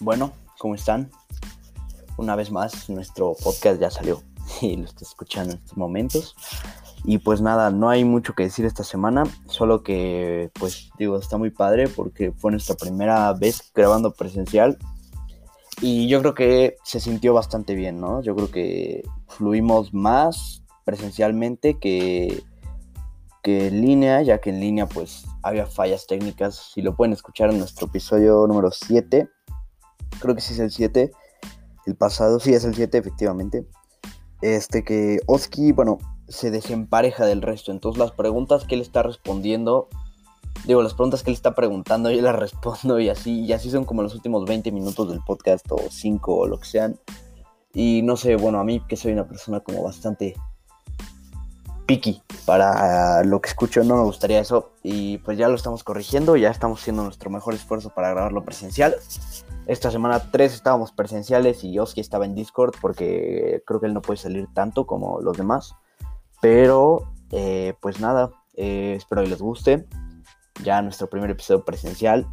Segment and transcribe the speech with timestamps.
[0.00, 1.10] Bueno, ¿cómo están?
[2.16, 4.22] Una vez más, nuestro podcast ya salió
[4.62, 6.34] y lo está escuchando en estos momentos.
[7.04, 11.36] Y pues nada, no hay mucho que decir esta semana, solo que pues digo, está
[11.36, 14.78] muy padre porque fue nuestra primera vez grabando presencial
[15.82, 18.22] y yo creo que se sintió bastante bien, ¿no?
[18.22, 22.42] Yo creo que fluimos más presencialmente que,
[23.42, 26.72] que en línea, ya que en línea pues había fallas técnicas.
[26.74, 29.28] Si lo pueden escuchar en nuestro episodio número 7,
[30.20, 31.10] creo que sí es el 7,
[31.86, 33.66] el pasado, sí es el 7 efectivamente.
[34.42, 35.98] Este que Oski, bueno,
[36.28, 37.72] se desempareja del resto.
[37.72, 39.88] Entonces las preguntas que él está respondiendo,
[40.66, 43.84] digo, las preguntas que él está preguntando, yo las respondo y así, y así son
[43.84, 46.98] como los últimos 20 minutos del podcast o 5 o lo que sean.
[47.72, 50.34] Y no sé, bueno, a mí que soy una persona como bastante
[51.86, 54.70] picky para lo que escucho, no me gustaría eso.
[54.82, 58.94] Y pues ya lo estamos corrigiendo, ya estamos haciendo nuestro mejor esfuerzo para grabarlo presencial.
[59.70, 64.02] Esta semana 3 estábamos presenciales y Oski estaba en Discord porque creo que él no
[64.02, 65.76] puede salir tanto como los demás.
[66.42, 69.86] Pero, eh, pues nada, eh, espero que les guste.
[70.64, 72.26] Ya nuestro primer episodio presencial.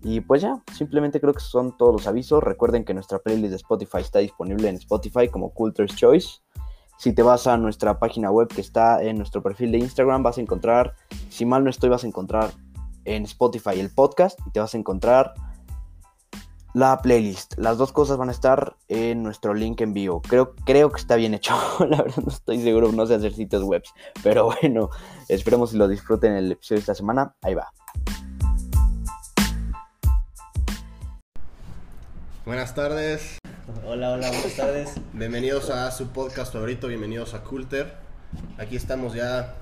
[0.00, 2.40] Y pues ya, simplemente creo que son todos los avisos.
[2.40, 6.38] Recuerden que nuestra playlist de Spotify está disponible en Spotify como Culture's Choice.
[6.98, 10.38] Si te vas a nuestra página web que está en nuestro perfil de Instagram, vas
[10.38, 10.94] a encontrar,
[11.30, 12.52] si mal no estoy, vas a encontrar
[13.04, 15.34] en Spotify el podcast y te vas a encontrar
[16.76, 17.54] la playlist.
[17.56, 20.20] Las dos cosas van a estar en nuestro link en vivo.
[20.20, 21.54] Creo, creo que está bien hecho.
[21.88, 23.82] La verdad no estoy seguro, no sé hacer sitios web.
[24.22, 24.90] Pero bueno,
[25.26, 27.34] esperemos si lo disfruten en el episodio de esta semana.
[27.40, 27.72] Ahí va.
[32.44, 33.38] Buenas tardes,
[33.86, 34.90] Hola, hola, buenas tardes.
[35.14, 37.94] bienvenidos a su podcast favorito, bienvenidos a Culter.
[38.58, 39.54] Aquí estamos ya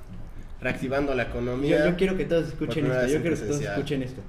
[0.60, 1.88] reactivando la economía.
[1.88, 3.06] yo quiero que todos escuchen esto.
[3.06, 4.20] Yo quiero que todos escuchen esto.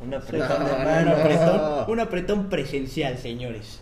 [0.00, 1.10] Un apretón No, de un, mano.
[1.10, 1.16] no.
[1.16, 3.80] apretón, un apretón presencial, señores.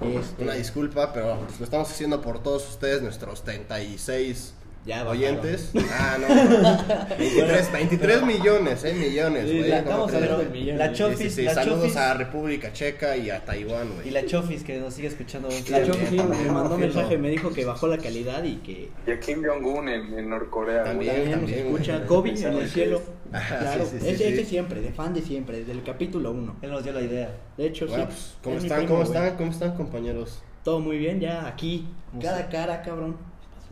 [0.00, 4.54] Este, Una disculpa, pero pues, lo estamos haciendo por todos ustedes, nuestros 36
[4.86, 5.70] Ya oyentes.
[5.96, 7.16] Ah, no.
[7.16, 9.70] 23, 23 millones, eh, millones, Sí, güey.
[9.70, 10.22] la- ¿cómo estamos crees?
[10.24, 10.78] hablando del millón.
[10.78, 11.96] La Sí, Chofis, sí, sí, la Saludos Chofis.
[11.96, 14.10] a República Checa y a Taiwán, Y güey.
[14.10, 15.48] la Chofis que nos sigue escuchando.
[15.48, 16.90] La sí, bien, me mandó bien.
[16.90, 20.28] mensaje, me dijo que bajó la calidad y que Y a Kim Jong-un en, en
[20.28, 20.84] Norcorea.
[20.84, 21.14] También.
[21.14, 21.30] güey.
[21.30, 21.96] también nos también, escucha.
[21.96, 22.06] güey.
[22.06, 23.02] Kobe en el cielo.
[23.32, 24.32] Ah, Claro, sí, sí, sí, ese, sí.
[24.34, 26.56] ese siempre, de fan de siempre, desde el capítulo 1.
[26.62, 27.34] Él nos dio la idea.
[27.56, 28.08] De hecho, Bueno, sí.
[28.08, 28.78] pues, ¿cómo es están?
[28.80, 29.16] primo, ¿Cómo güey.
[29.18, 29.36] están?
[29.38, 30.42] ¿Cómo están, compañeros?
[30.62, 31.88] Todo muy bien, ya aquí.
[32.10, 33.16] Como Cara si- a cara, cabrón.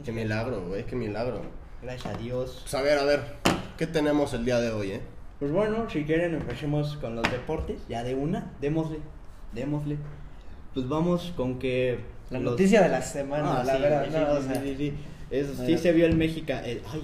[0.04, 1.42] Qué milagro, güey, qué milagro.
[1.82, 2.58] Gracias a Dios.
[2.62, 3.20] Pues a ver, a ver,
[3.76, 5.00] ¿qué tenemos el día de hoy, eh?
[5.38, 8.98] Pues bueno, si quieren empecemos con los deportes, ya de una, démosle,
[9.52, 9.96] démosle.
[10.74, 11.98] Pues vamos con que...
[12.30, 14.04] La los- noticia de la semana, Ah, la sí, verdad.
[14.06, 14.94] sí, no, sí, o sí, sea, sí, sí.
[15.30, 16.64] Eso sí se vio el Mexican...
[16.64, 17.02] El, ay,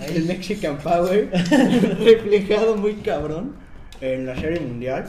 [0.00, 1.30] ay, el Mexican Power
[2.00, 3.54] reflejado muy cabrón
[4.00, 5.04] en la serie mundial.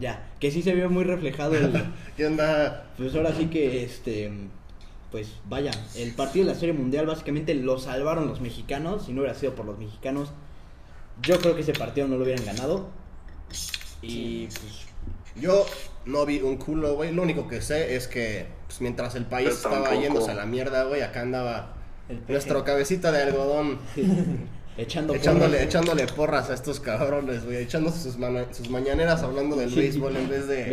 [0.00, 1.72] Ya, que sí se vio muy reflejado el...
[2.16, 2.86] ¿Qué onda?
[2.96, 4.32] Pues ahora sí que, este,
[5.10, 9.06] pues vaya, el partido de la Serie Mundial básicamente lo salvaron los mexicanos.
[9.06, 10.30] Si no hubiera sido por los mexicanos,
[11.22, 12.88] yo creo que ese partido no lo hubieran ganado.
[14.02, 14.86] Y pues,
[15.36, 15.66] Yo
[16.06, 17.12] no vi un culo, güey.
[17.12, 20.84] Lo único que sé es que pues, mientras el país estaba yéndose a la mierda,
[20.84, 21.74] güey, acá andaba
[22.28, 23.78] nuestro cabecita de algodón
[24.82, 25.62] echando echándole, porras.
[25.66, 27.58] echándole porras a estos cabrones, güey.
[27.58, 28.16] Echándose sus,
[28.52, 30.64] sus mañaneras hablando del béisbol en vez de.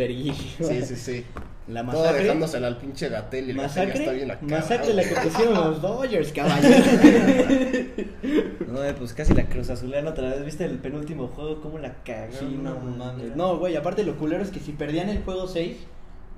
[0.58, 1.24] Sí, sí, sí.
[1.68, 2.22] La Todo masacre.
[2.22, 4.46] dejándosela al pinche Gatel y Gatell ya está Masacre, bien acá.
[4.46, 6.84] masacre la que pusieron los Dodgers, caballero.
[8.68, 10.44] No, pues casi la Cruz Azulana otra vez.
[10.44, 11.60] ¿Viste el penúltimo juego?
[11.60, 12.32] ¿Cómo la cagó?
[12.38, 13.36] Sí, no mames.
[13.36, 15.76] No, güey, aparte lo culero es que si perdían el juego 6,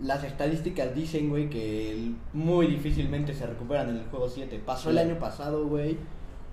[0.02, 4.60] las estadísticas dicen, güey, que muy difícilmente se recuperan en el juego 7.
[4.64, 5.96] Pasó el año pasado, güey.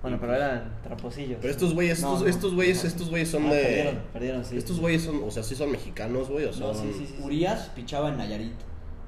[0.02, 1.38] Bueno, pero eran traposillos.
[1.40, 2.28] Pero estos güeyes, No, estos, no.
[2.28, 3.62] estos güeyes, estos güeyes son Ah, de.
[3.62, 4.56] Perdieron, perdieron, sí.
[4.56, 6.76] Estos güeyes son, o sea, sí son mexicanos, güey, o No, son.
[6.76, 7.22] sí, sí, sí.
[7.22, 8.52] Urias pichaba en Nayarit.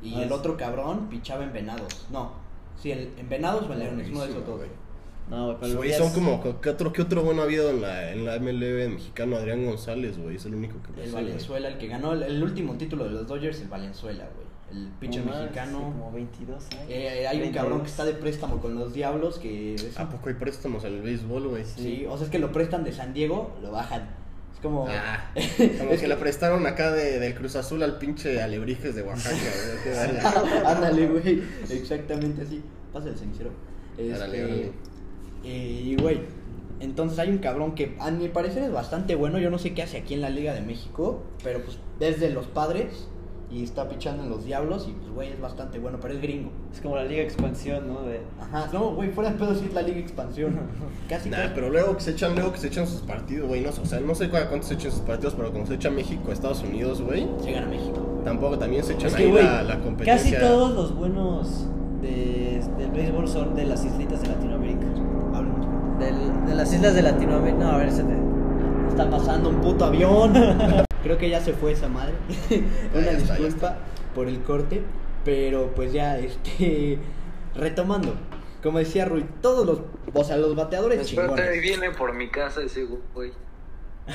[0.03, 0.35] Y Ah, el sí.
[0.35, 2.07] otro cabrón pichaba en Venados.
[2.11, 2.33] No.
[2.81, 4.57] Sí, en, en Venados o en Leones, uno de esos dos.
[4.59, 4.71] güey.
[5.29, 8.11] No, güey, pero Güey, son como, ¿qué otro, qué otro bueno ha habido en la,
[8.13, 9.37] en la MLB mexicano?
[9.37, 11.13] Adrián González, güey, es el único que me El.
[11.13, 14.50] Valenzuela, el que ganó el, el último título de los Dodgers, el Valenzuela, güey.
[14.73, 15.79] El No, más, mexicano.
[15.79, 16.85] Como 22 años.
[16.89, 17.55] Eh, hay un 32.
[17.55, 19.75] cabrón que está de préstamo con los Diablos que...
[19.75, 21.65] es ¿A poco hay préstamos en el béisbol, güey?
[21.65, 24.09] Sí, o sea, es que lo prestan de San Diego, lo bajan.
[24.55, 24.87] Es como...
[24.89, 25.33] Ah,
[25.79, 29.37] como que le prestaron acá de, del Cruz Azul al pinche Alebrijes de Oaxaca.
[30.67, 31.43] Ándale, güey.
[31.69, 32.63] Exactamente así.
[32.93, 33.51] Pasa el cenicero.
[33.99, 34.73] Este,
[35.45, 36.21] eh, y, güey,
[36.81, 39.39] entonces hay un cabrón que a mi parecer es bastante bueno.
[39.39, 42.47] Yo no sé qué hace aquí en la Liga de México, pero pues desde los
[42.47, 43.09] padres
[43.53, 46.51] y está pichando en los Diablos y pues güey es bastante bueno, pero es gringo.
[46.73, 48.03] Es como la liga expansión, ¿no?
[48.03, 48.21] De...
[48.41, 50.57] Ajá, no, güey, fuera de pedo sí es la Liga Expansión.
[51.09, 51.51] Casi Nah, casi.
[51.55, 53.87] pero luego que se echan, luego que se echan sus partidos, güey, no sé, o
[53.87, 56.63] sea, no sé cu- cuántos se echan sus partidos, pero como se echa México, Estados
[56.63, 58.21] Unidos, güey, Se gana México.
[58.25, 60.39] tampoco también se echan Es que, ahí güey, la, la competencia.
[60.39, 61.67] casi todos los buenos
[62.03, 64.87] de, del béisbol son de las islitas de Latinoamérica.
[65.99, 67.59] Del- de las islas de Latinoamérica.
[67.65, 68.13] No, a ver, se te...
[68.89, 70.33] Está pasando un puto avión.
[71.03, 72.15] Creo que ya se fue esa madre.
[72.95, 73.77] Una ya está, ya disculpa
[74.15, 74.83] por el corte.
[75.25, 76.99] Pero pues ya, este.
[77.55, 78.15] Retomando.
[78.63, 79.81] Como decía Rui, todos los.
[80.15, 81.63] O sea, los bateadores Espérate, chingones.
[81.63, 83.33] viene por mi casa ese güey.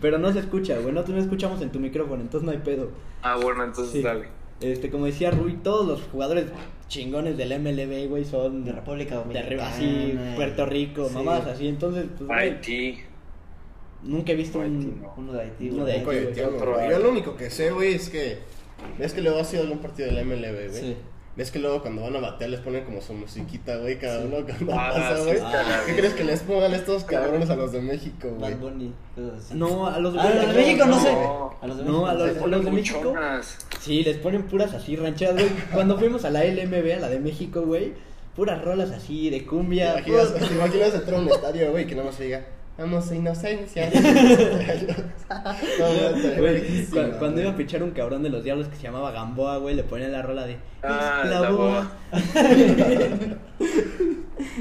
[0.00, 0.92] pero no se escucha, güey.
[0.92, 2.90] Nosotros no escuchamos en tu micrófono, entonces no hay pedo.
[3.22, 4.02] Ah, bueno, entonces Sí.
[4.02, 4.26] dale.
[4.60, 6.46] Este, como decía Rui, todos los jugadores
[6.88, 9.46] chingones del MLB, güey, son De República de Dominicana.
[9.46, 11.14] arriba, así, Puerto Rico, Sí.
[11.14, 11.68] mamás, así.
[11.68, 12.98] Entonces, pues, güey, Haití.
[14.02, 15.02] Nunca he visto Haití, un.
[15.02, 15.14] no.
[15.16, 16.58] Uno de Haití, Uno de Haití, de güey.
[16.66, 16.90] güey.
[16.90, 18.38] Yo lo único que sé, güey, es que.
[18.98, 20.80] ¿Ves que luego ha sido algún partido del MLB, güey?
[20.80, 20.96] Sí.
[21.36, 23.98] ¿Ves que luego cuando van a batear les ponen como su musiquita, güey?
[23.98, 25.38] Cada uno cuando Ah, pasa, güey.
[25.38, 28.56] la ¿Qué crees que les pongan estos cabrones a los de México, güey?
[29.54, 31.00] No, a los Ah, a los de México no, no.
[31.02, 31.08] sé.
[31.62, 33.14] A los de No, México a no los- a ponen de México?
[33.80, 35.48] Sí, les ponen puras así rancheras, güey.
[35.72, 37.92] Cuando fuimos a la LMB, a la de México, güey,
[38.34, 39.92] puras rolas así de ¿Te cumbia.
[39.92, 42.44] imaginas, puras- te imaginas entrar a un estadio, güey, que nada más se diga,
[42.80, 43.90] vamos a inocencia?
[45.78, 48.82] no, no, Güey, cu- cuando iba a pichar un cabrón de los diablos que se
[48.82, 51.92] llamaba Gamboa, güey, le ponían la rola de Ah, "Es la boa".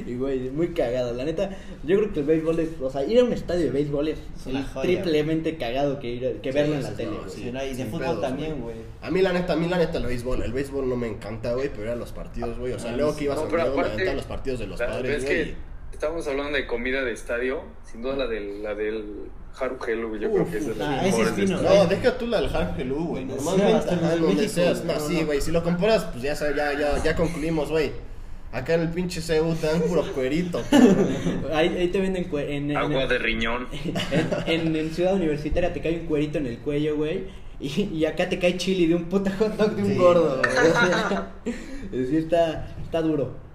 [0.05, 1.13] y güey, muy cagado.
[1.13, 1.49] La neta,
[1.83, 4.19] yo creo que el béisbol es, o sea, ir a un estadio de béisbol es,
[4.37, 6.95] Es una el joya, triplemente cagado que ir a- que Sí, verlo en sí, la
[6.97, 7.11] tele.
[7.11, 7.29] no, güey.
[7.29, 7.41] sí.
[7.43, 8.75] Sí, no, y de sin fútbol pedos, también, güey.
[9.01, 11.53] A mí la neta, a mí la neta el béisbol, el béisbol no me encanta,
[11.53, 12.73] güey, pero eran los partidos, güey.
[12.73, 13.19] O sea, Ah, luego sí.
[13.19, 15.23] que ibas No, a pero Oviedo, me aparte, los partidos de los la- padres, es
[15.25, 15.35] güey.
[15.45, 15.68] que
[15.99, 19.03] estamos hablando de comida de estadio, sin duda la del, la del
[19.59, 21.61] Haru Helu, yo creo que es de las ah, ese es fino.
[21.61, 23.25] No, deja tú la del Harp Helú, güey.
[23.25, 24.85] Normalmente, en donde México, seas.
[24.85, 25.25] No, no, sí, no.
[25.25, 25.41] güey.
[25.41, 27.91] Si lo comparas, pues ya, ya, ya, ya concluimos, güey.
[28.53, 30.61] Acá en el pinche CEU te dan puro cuerito.
[31.53, 33.67] Ahí, ahí te venden cue- en, en, Agua en- de riñón.
[34.47, 37.25] en, en- en Ciudad Universitaria te cae un cuerito en el cuello, güey.
[37.59, 39.95] Y, y acá te cae chili de un puta hot dog de un Sí.
[39.97, 40.71] gordo, güey.
[40.71, 41.31] Sea,
[41.91, 43.48] sí está, está duro.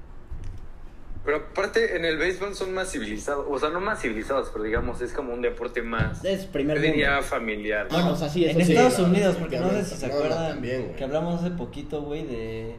[1.24, 5.00] Pero aparte, en el béisbol son más civilizados, o sea, no más civilizados, pero digamos,
[5.00, 6.92] es como un deporte más, Es primer yo mundo.
[6.96, 7.88] diría, familiar.
[7.90, 8.72] Bueno, o sea, sí, eso en sí.
[8.72, 12.76] Estados Unidos, porque no sé si se acuerdan también, que hablamos hace poquito, güey, de,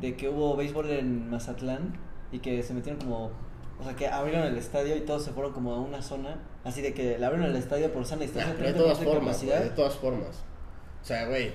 [0.00, 1.98] de que hubo béisbol en Mazatlán
[2.32, 3.32] y que se metieron como,
[3.78, 6.80] o sea, que abrieron el estadio y todos se fueron como a una zona, así
[6.80, 9.04] de que le abrieron el estadio por sana Nah, distancia, pero de 30% todas de
[9.04, 9.56] formas, capacidad.
[9.58, 10.42] güey, de todas formas.
[11.02, 11.52] O sea, güey,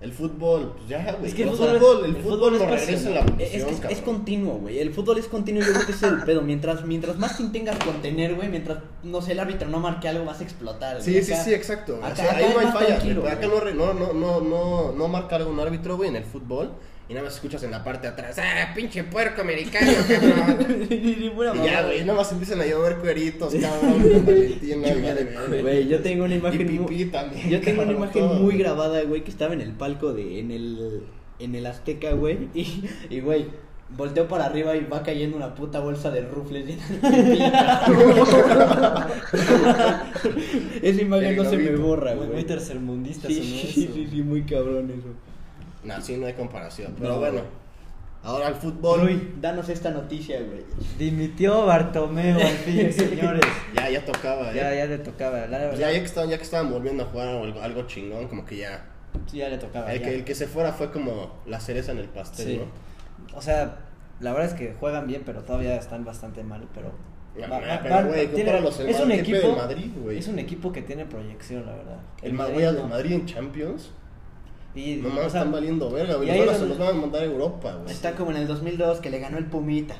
[0.00, 1.26] el fútbol, pues ya, güey.
[1.28, 3.90] Es que el fútbol fútbol, el el fútbol, fútbol es no regresa en la.
[3.90, 4.78] Es, continuo, güey.
[4.78, 6.40] El fútbol es continuo, yo creo que es el pedo.
[6.40, 10.24] Mientras, mientras más te intengas contener, güey, mientras, no sé, el árbitro no marque algo,
[10.24, 11.02] vas a explotar.
[11.02, 11.96] Sí, sí, sí, exacto.
[11.96, 12.04] güey.
[12.04, 12.96] O acá- sea, acá ahí no hay falla.
[13.30, 16.70] Acá no, no, no, no, no marca algún árbitro, güey, en el fútbol.
[17.10, 20.86] Y nada más escuchas en la parte de atrás, ¡ah, pinche puerco americano, cabrón!
[20.90, 26.36] Y ya, güey, nada más empiezan a llover cueritos, cabrón, con güey, yo tengo una
[26.36, 28.34] imagen Y muy- pipí también, Yo tengo una imagen todo.
[28.34, 31.02] muy grabada, güey, que estaba en el palco de en el
[31.40, 33.46] en el Azteca, güey, y y güey,
[33.96, 37.52] volteo para arriba y va cayendo una puta bolsa de rufles llena de.
[40.88, 42.28] Esa imagen no se me borra, güey.
[42.28, 43.34] muy tercermundista Sí,
[43.74, 45.08] sí, sí, sí, muy cabrón eso.
[45.84, 46.94] No, sí, no hay comparación.
[46.98, 47.40] Pero No, bueno,
[48.22, 49.00] ahora el fútbol.
[49.02, 50.64] Rui, danos esta noticia, güey.
[50.98, 53.42] Dimitió Bartomeo al fin, señores.
[53.74, 54.56] Ya, ya tocaba, ¿eh?
[54.56, 57.28] Ya, ya le tocaba, la ya, ya, que estaban, ya que estaban volviendo a jugar
[57.28, 58.84] algo, algo chingón, como que ya.
[59.26, 59.92] Sí, ya le tocaba.
[59.92, 60.06] El ya.
[60.08, 62.56] que, el que se fuera fue como la cereza en el pastel, Sí.
[62.58, 63.36] ¿no?
[63.36, 63.78] O sea,
[64.20, 66.92] la verdad es que juegan bien, pero todavía están bastante mal, pero...
[67.40, 69.56] Va- va- pero, van- güey, tiene- compáralos, el es un Madrid, ¿qué pedo equipo el
[69.68, 70.18] Madrid, güey?
[70.18, 71.96] es un equipo que tiene proyección, la verdad.
[72.22, 72.88] El Madrid, güey, al no.
[72.88, 73.90] Madrid en Champions.
[74.74, 76.28] Y, No o mames, sea, están valiendo verga, güey.
[76.28, 77.90] y ahí Los van a- es se los van a mandar a Europa, güey.
[77.92, 79.96] Está como en el 2002 que le ganó el Pumita.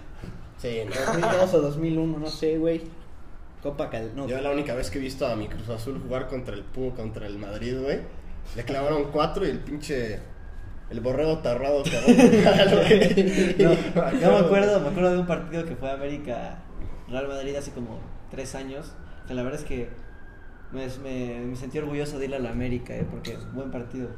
[0.59, 0.95] Sí, no.
[1.13, 2.83] 2002 o 2001, no sé, güey.
[3.63, 4.13] Copa Cal...
[4.15, 6.63] No, Yo la única vez que he visto a mi Cruz Azul jugar contra el
[6.63, 7.99] Puma, contra el Madrid, güey.
[8.57, 10.19] Le clavaron cuatro y el pinche.
[10.91, 12.17] El borrego tarrado, cabrón.
[13.59, 16.59] no, yo me acuerdo, me acuerdo de un partido que fue América
[17.09, 17.99] Real Madrid hace como
[18.31, 18.93] tres años.
[19.29, 19.89] Que la verdad es que
[20.73, 24.09] me, me, me sentí orgulloso de ir a la América, eh, porque buen partido.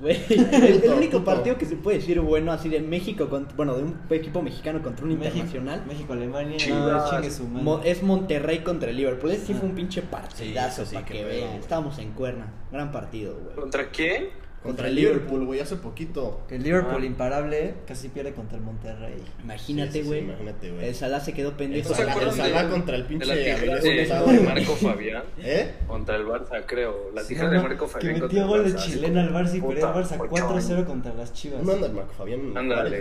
[0.00, 1.24] Güey, el, el único puto.
[1.24, 4.82] partido que se puede decir bueno así de México, contra- bueno, de un equipo mexicano
[4.82, 6.80] contra un internacional, México, Alemania, Chivas.
[7.04, 7.62] no, chingue su madre.
[7.64, 9.30] mo- es Monterrey contra el Liverpool.
[9.30, 9.70] Ese sí fue Ah.
[9.70, 11.50] un pinche partidazo, Sí, sí, para que pedo, vean.
[11.56, 12.52] Estábamos en cuerna.
[12.70, 13.54] Gran partido, güey.
[13.56, 14.28] ¿Contra quién?
[14.62, 16.40] Contra el Liverpool, güey, hace poquito.
[16.48, 17.06] Que el Liverpool Ah.
[17.06, 19.16] imparable casi pierde contra el Monterrey.
[19.42, 20.20] Imagínate, Sí, sí, sí, güey.
[20.20, 20.86] imagínate, güey.
[20.88, 21.88] el Salah se quedó pendejo.
[21.88, 24.40] ¿No se El Salah- el contra el de pinche de, de.
[24.44, 25.22] Marco Fabián?
[25.42, 25.72] ¿Eh?
[25.88, 27.10] Contra el Barça, creo.
[27.14, 28.12] La Sí, tijera no, de no, Marco que Fabián.
[28.12, 30.86] metió contra el gol de chilena al Barça y perdió el Barça ocho 4-0 años.
[30.86, 31.58] contra las Chivas.
[31.58, 32.56] ¿Dónde anda el Marco Fabián?
[32.56, 32.98] Ándale.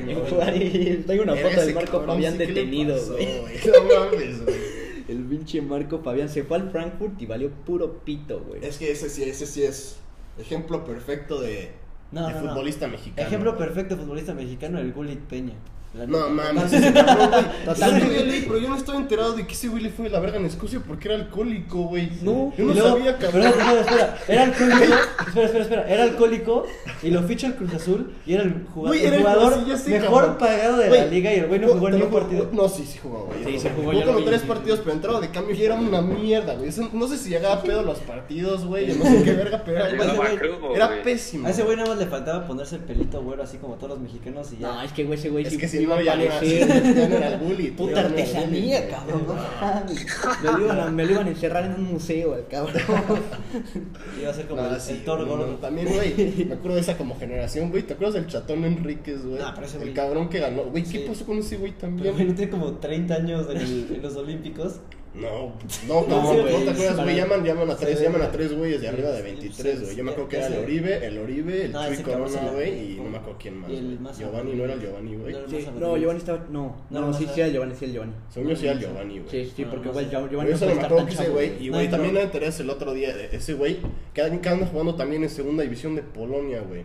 [1.08, 3.28] Tengo una foto del Marco Fabián sí, ¿qué le detenido, güey.
[3.66, 4.82] No mames, güey.
[5.10, 8.64] El pinche Marco Fabián se fue al Frankfurt y valió puro pito, güey.
[8.64, 9.98] Es que ese sí, ese sí es
[10.38, 11.72] ejemplo perfecto de,
[12.12, 12.48] No, de no, no.
[12.50, 13.28] futbolista mexicano.
[13.28, 15.54] Ejemplo perfecto de futbolista mexicano, el Gullit Peña.
[15.94, 17.44] No mames, ese cabrón, güey.
[17.66, 18.16] Totalmente.
[18.20, 20.20] Yo leí, pero yo no estaba enterado de que ese güey le fue de la
[20.22, 22.10] verga en Escocia porque era alcohólico, güey.
[22.22, 23.44] No, yo no luego- sabía, cabrón.
[23.44, 24.18] Espera, espera, espera.
[24.28, 24.84] Era alcohólico.
[25.28, 25.90] espera, espera, espera.
[25.94, 26.66] Era alcohólico
[27.04, 29.54] y lo ficha el Cruz Azul y era el jugador, Güey, el era el- jugador
[29.56, 30.38] sí, ya sé, mejor cabrón.
[30.38, 32.50] pagado de la Güey, liga y el güey no jugó ni un partido.
[32.54, 33.44] No, sí, sí jugó, güey.
[33.44, 36.02] Sí, No, se jugó, Jugó como tres partidos, pero entraba de cambio y era una
[36.02, 36.70] mierda, güey.
[36.70, 38.92] Eso- No sé si llegaba a pedo los partidos, güey.
[38.92, 40.38] o No sé qué verga, pero era, güey,
[40.76, 41.48] era pésimo.
[41.48, 44.00] A ese güey nada más le faltaba ponerse el pelito güero así como todos los
[44.00, 44.68] mexicanos y ya.
[44.72, 47.40] No, es que, güey, ese güey sí que si iba no, a no era, el
[47.40, 47.72] bully.
[47.78, 49.26] Puta artesanía, cabrón.
[49.28, 49.36] no.
[50.52, 52.76] Me lo, iban a, me lo iban a encerrar en un museo, el cabrón.
[54.22, 55.48] Iba a ser como No, el, sí, el güey, gordo.
[55.48, 57.84] no, También, güey, me acuerdo de esa como generación, güey.
[57.84, 59.42] ¿Te acuerdas del chatón Enríquez, güey?
[59.42, 60.64] Ah, pero el güey- cabrón que ganó.
[60.64, 61.06] Güey, ¿qué Sí.
[61.08, 62.14] pasó con ese güey Pero también?
[62.14, 64.76] güey, no tiene como 30 años en, el- en los Olímpicos.
[65.14, 65.52] No,
[65.88, 67.16] no, No, no, te acuerdas, güey.
[67.18, 68.06] Llaman, llaman a tres, Sí.
[68.06, 69.96] llaman a tres güeyes de arriba de Sí, 23, sí, güey.
[69.98, 70.64] Yo me acuerdo que era el.
[70.64, 73.70] Oribe, el Oribe, el No, Chuy Corona, güey, y no me acuerdo quién más.
[73.72, 75.34] El Giovanni, no era el Giovanni, güey.
[75.80, 76.46] No, el Giovanni estaba.
[76.50, 78.14] No, No, sí, sí, era Giovanni, sí, era Giovanni.
[78.30, 79.30] Según yo sí era el Giovanni, güey.
[79.30, 80.10] Sí, sí, porque sé.
[80.10, 83.36] Giovanni eso tan que ese güey, y güey, también me enteré el otro día, de
[83.36, 83.80] ese güey,
[84.14, 86.84] que que anda jugando también en segunda división de Polonia, güey.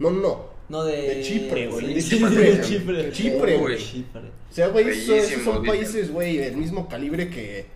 [0.00, 1.14] No, no, No, de.
[1.14, 3.02] De Chipre, güey, de Chipre.
[3.02, 3.56] de Chipre.
[3.56, 3.76] Güey.
[4.50, 7.66] O sea, güey, esos, son países, güey, del mismo calibre que,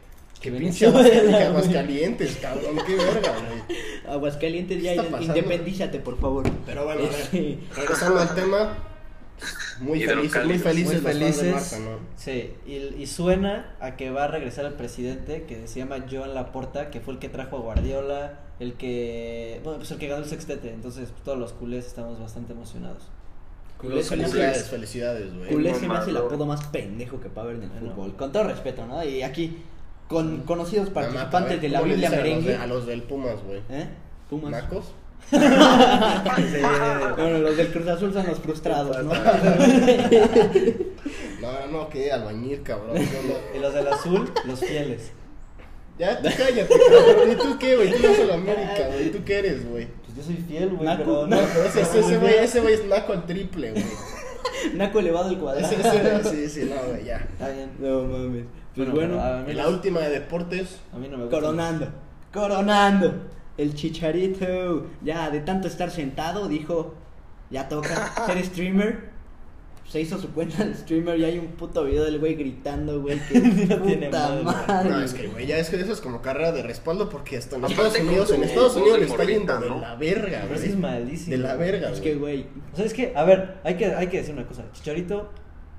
[0.41, 3.79] que pinche Aguascalientes, cabrón, qué verga, güey.
[4.07, 6.45] Aguascalientes ya, independízate, por favor.
[6.67, 7.59] Pero bueno, a ver, Sí.
[7.77, 8.79] regresando al tema,
[9.81, 11.81] muy felices, muy felices Muy felices.
[11.81, 11.99] ¿no?
[12.17, 16.35] Sí, y, y suena a que va a regresar el presidente que se llama Joan
[16.35, 19.61] Laporta, que fue el que trajo a Guardiola, el que.
[19.65, 20.73] Bueno, pues el que ganó el sextete.
[20.73, 23.03] Entonces, pues, todos los culés estamos bastante emocionados.
[23.79, 25.49] Culé se me hace- Felicidades, felicidades, güey.
[25.51, 27.95] Culé se me hace el apodo más pendejo que puede haber en el Bueno.
[27.95, 28.17] fútbol.
[28.17, 29.03] Con todo respeto, ¿no?
[29.05, 29.59] Y aquí,
[30.09, 32.63] con conocidos participantes ver, de la ¿cómo le Biblia dicen a los de- merengue.
[32.63, 33.61] A los del Pumas, güey.
[33.71, 33.89] ¿Eh?
[34.31, 34.51] Pumas.
[34.53, 34.93] ¿Nacos?
[37.17, 39.13] Bueno, los del Cruz Azul son los frustrados, ¿no?
[41.41, 42.97] No, no, que albañil, cabrón.
[43.55, 45.11] Y los del azul, los fieles.
[45.99, 47.33] Ya, tú cállate, cabrón.
[47.33, 47.91] ¿Y tú qué, güey?
[47.91, 49.11] Tú eres el América, güey.
[49.13, 49.87] ¿Tú qué eres, güey?
[50.05, 51.05] Pues yo soy fiel, güey, Naco.
[51.05, 51.43] pero No, no.
[51.53, 53.85] pero ese, ese, ese güey, ese güey es naco al triple, güey.
[54.75, 55.67] Naco elevado al cuadrado.
[55.75, 57.17] Ese, ese, sí, sí, no, güey, ya.
[57.19, 57.71] Está bien.
[57.79, 58.45] No mames.
[58.75, 61.41] Pues Bueno, bueno, a mí, En la última de deportes, a mí no me gusta.
[61.41, 61.89] coronando.
[62.33, 63.15] Coronando.
[63.59, 64.87] El chicharito.
[65.03, 66.95] Ya, de tanto estar sentado, dijo,
[67.51, 69.13] ya toca ser streamer.
[69.87, 73.19] Se hizo su cuenta de streamer y hay un puto video del güey gritando, güey,
[73.29, 74.45] que No tiene puta madre.
[74.45, 74.91] madre.
[74.91, 77.57] no, es que, güey, ya es que eso es como carrera de respaldo porque hasta
[77.57, 80.65] en Estados Unidos, en Estados Unidos le está yendo de la verga, güey.
[80.65, 81.37] es malísimo.
[81.37, 84.07] De la verga, Es que, güey, O sea, es que, a ver, hay que, hay
[84.07, 84.65] que decir una cosa.
[84.73, 85.31] Chicharito,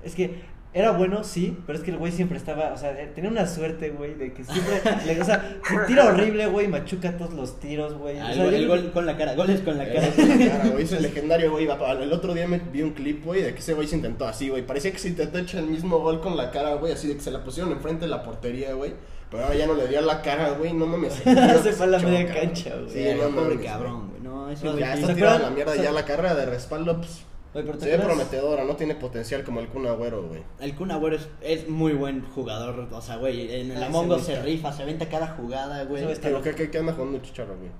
[0.04, 0.42] es que
[0.74, 3.46] era bueno, sí, pero es que el güey siempre estaba, o sea, eh, tenía una
[3.46, 7.60] suerte, güey, de que siempre, le, o sea, se tira horrible, güey, machuca todos los
[7.60, 8.18] tiros, güey.
[8.18, 10.08] ah, O el, sea, el gol con la cara, goles con la cara.
[10.16, 11.68] Cara, güey, ese legendario, güey.
[12.00, 14.48] El otro día me vi un clip, güey, de que ese güey se intentó así,
[14.48, 14.66] güey.
[14.66, 17.20] Parecía que se intentó echar el mismo gol con la cara, güey, así de que
[17.20, 18.94] se la pusieron enfrente de la portería, güey.
[19.30, 21.12] Pero ahora ya no le dio la cara, güey, no mames.
[21.62, 22.90] Se fue a la media cancha, güey.
[22.90, 24.22] Sí, no pobre mames, cabrón, güey.
[24.22, 24.78] No, güey.
[24.80, 27.22] Ya ¿Se está tirada a la mierda, O sea- ya la carrera de respaldo, pues,
[27.54, 30.42] Güey, pero ¿te se ve prometedora, no tiene potencial como el Kun Agüero, güey.
[30.60, 34.06] El Kun Agüero es, es muy buen jugador, o sea, güey, en el Ah, Among
[34.06, 36.04] ese Us se rifa, se venta cada jugada, güey.
[36.20, 36.42] Pero.
[36.42, 37.70] ¿qué, qué, qué anda jugando Chicharro, güey?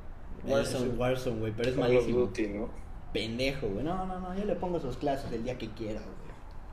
[0.46, 2.20] Warzone, Warzone, güey, pero es Call malísimo.
[2.20, 2.68] Duty, ¿no?
[3.12, 3.84] Pendejo, güey.
[3.84, 6.23] No, no, no, yo le pongo sus clases el día que quiera, güey.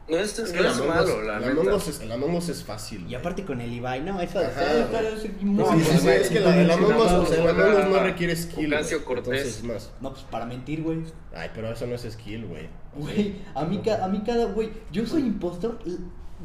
[0.09, 1.51] No es, Es no que el es malo, la neta.
[1.51, 3.07] Among Us es, el Among Us es fácil.
[3.09, 6.39] Y aparte con el Ibai, no, eso Ajá, es Sí, muy sí, sí, es que
[6.41, 8.73] la, el Among Us, o sea, el Juega Among Us no requiere skill.
[8.73, 9.05] Ocasio güey.
[9.07, 9.37] Cortés.
[9.37, 9.91] Entonces, más.
[10.01, 11.03] No, pues para mentir, güey.
[11.33, 12.67] Ay, pero eso no es skill, güey.
[12.95, 15.79] Güey, a mí, ca- a mí cada, güey, yo soy impostor,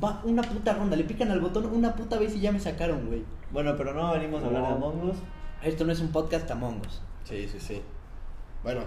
[0.03, 3.07] va una puta ronda, le pican al botón una puta vez y ya me sacaron,
[3.07, 3.25] güey.
[3.51, 4.75] Bueno, pero no venimos a hablar de No.
[4.77, 5.17] Among Us.
[5.63, 7.01] Esto no es un podcast Among Us.
[7.25, 7.83] Sí, sí, sí.
[8.63, 8.83] Bueno,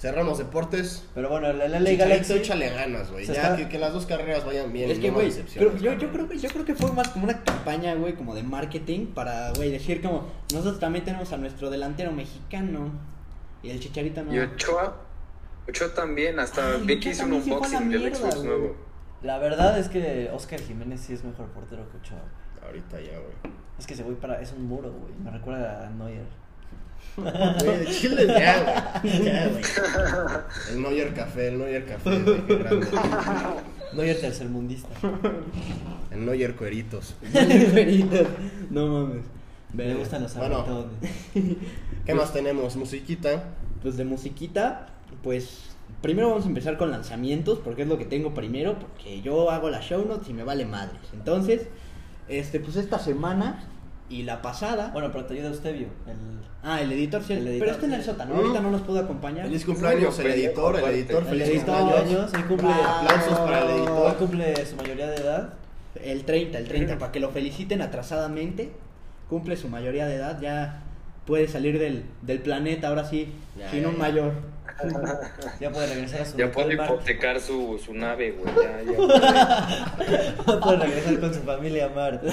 [0.00, 1.04] cerramos deportes.
[1.14, 2.32] Pero bueno, la, la Galaxy.
[2.32, 3.26] échale ganas, güey.
[3.26, 4.90] Ya está- que, que las dos carreras vayan bien.
[4.90, 7.24] es que, no güey, pero yo, yo, creo que, yo creo que fue más como
[7.24, 11.68] una campaña, güey, como de marketing para, güey, decir como, nosotros también tenemos a nuestro
[11.70, 12.90] delantero mexicano
[13.62, 14.34] y el Chicharito no.
[14.34, 14.96] Y Ochoa,
[15.68, 18.76] Ochoa también, hasta Ay, vi Ochoa que hizo un unboxing del Xbox nuevo.
[19.22, 22.22] La verdad es que Oscar Jiménez sí es mejor portero que Ochoa.
[22.64, 23.54] Ahorita ya, güey.
[23.78, 25.12] Es que ese güey para, es un muro, güey.
[25.22, 26.24] Me recuerda a Neuer.
[27.16, 29.24] Güey, chile ya, güey.
[29.24, 29.62] Ya, güey.
[30.70, 32.86] El Neuer Café, el Neuer Café, güey, qué grande.
[33.92, 34.88] No y el tercermundista.
[36.10, 37.14] El Neuer Cueritos.
[38.70, 39.24] no mames.
[39.72, 40.86] Me gustan los Bueno.
[42.06, 42.76] ¿Qué más tenemos?
[42.76, 43.44] Musiquita.
[43.82, 44.88] Pues de musiquita,
[45.22, 45.70] pues
[46.02, 49.70] primero vamos a empezar con lanzamientos, porque es lo que tengo primero, porque yo hago
[49.70, 51.00] las show notes y me vale madres.
[51.14, 51.66] Entonces,
[52.28, 53.64] este, pues esta semana
[54.10, 54.90] y la pasada.
[54.92, 55.86] Bueno, pero te ayuda Eustebio.
[56.06, 56.40] El...
[56.62, 58.98] Ah, el editor, sí, El editor, pero está en el sótano, ahorita no nos pudo
[59.00, 59.46] acompañar.
[59.46, 62.10] Feliz cumpleaños, el editor, el editor, El editor, cumpleaños.
[62.10, 64.16] años, hoy cumple, Aplausos para el hoy editor.
[64.16, 65.54] cumple su mayoría de edad.
[65.94, 68.72] El 30, el 30, para que lo feliciten atrasadamente.
[69.30, 70.82] Cumple su mayoría de edad, ya
[71.24, 74.32] puede salir del, del planeta, ahora sí, Ya, sin ya, un mayor.
[75.60, 78.52] Ya puede regresar a su Ya puede hipotecar su, su nave, güey.
[78.56, 80.60] Ya, ya.
[80.60, 82.28] puede regresar con su familia a Marte.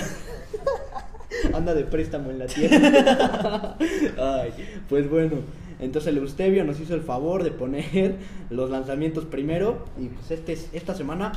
[1.54, 3.76] Anda de préstamo en la tierra.
[4.18, 4.52] Ay,
[4.90, 5.38] pues bueno,
[5.80, 8.16] entonces el Eustebio nos hizo el favor de poner
[8.50, 9.86] los lanzamientos primero.
[10.00, 11.32] Y pues este, es- esta semana,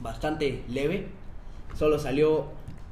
[0.00, 1.06] bastante leve.
[1.74, 2.46] Solo salió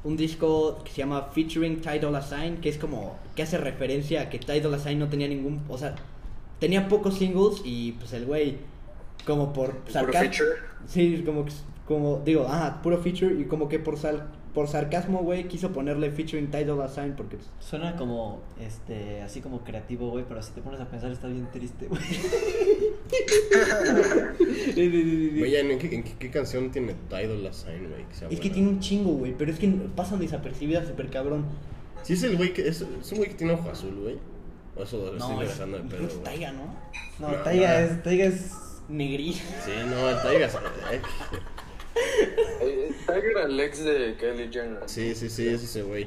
[0.04, 4.22] un disco que se llama Featuring Ty Dolla Sign, que es como, que hace referencia
[4.22, 5.94] a que Ty Dolla Sign no tenía ningún, o sea,
[6.60, 8.58] tenía pocos singles y pues el güey,
[9.26, 9.74] como por
[10.12, 10.50] feature.
[10.86, 11.52] Sí, como, que-
[11.86, 16.10] como digo, ajá, puro feature y como que por sal, por sarcasmo, güey, quiso ponerle
[16.12, 20.52] featuring Ty Dolla Sign porque pues, Suena como, este, así como creativo, güey, pero si
[20.52, 22.00] te pones a pensar está bien triste, güey.
[24.74, 28.04] Güey, ¿en qué, en qué- qué canción tiene Tidal La Sign, güey?
[28.32, 31.44] es que tiene un chingo, güey, pero es que pasan desapercibidas súper cabrón.
[32.02, 32.66] Sí, es el güey que.
[32.68, 34.16] Es, es un güey que tiene ojo azul, güey.
[34.76, 36.22] O eso lo estoy No, es, regresando de pedo, es.
[36.22, 36.64] Taiga, ¿no?
[37.18, 37.86] No, No, Taiga no.
[37.86, 38.52] es, Taiga es...
[38.88, 39.32] Negrí.
[39.32, 40.46] Sí, no, el Taiga.
[40.46, 40.54] es-
[42.60, 44.82] eh, Tiger Alex de Kylie Jenner.
[44.86, 46.06] Sí, sí, sí, es ese güey.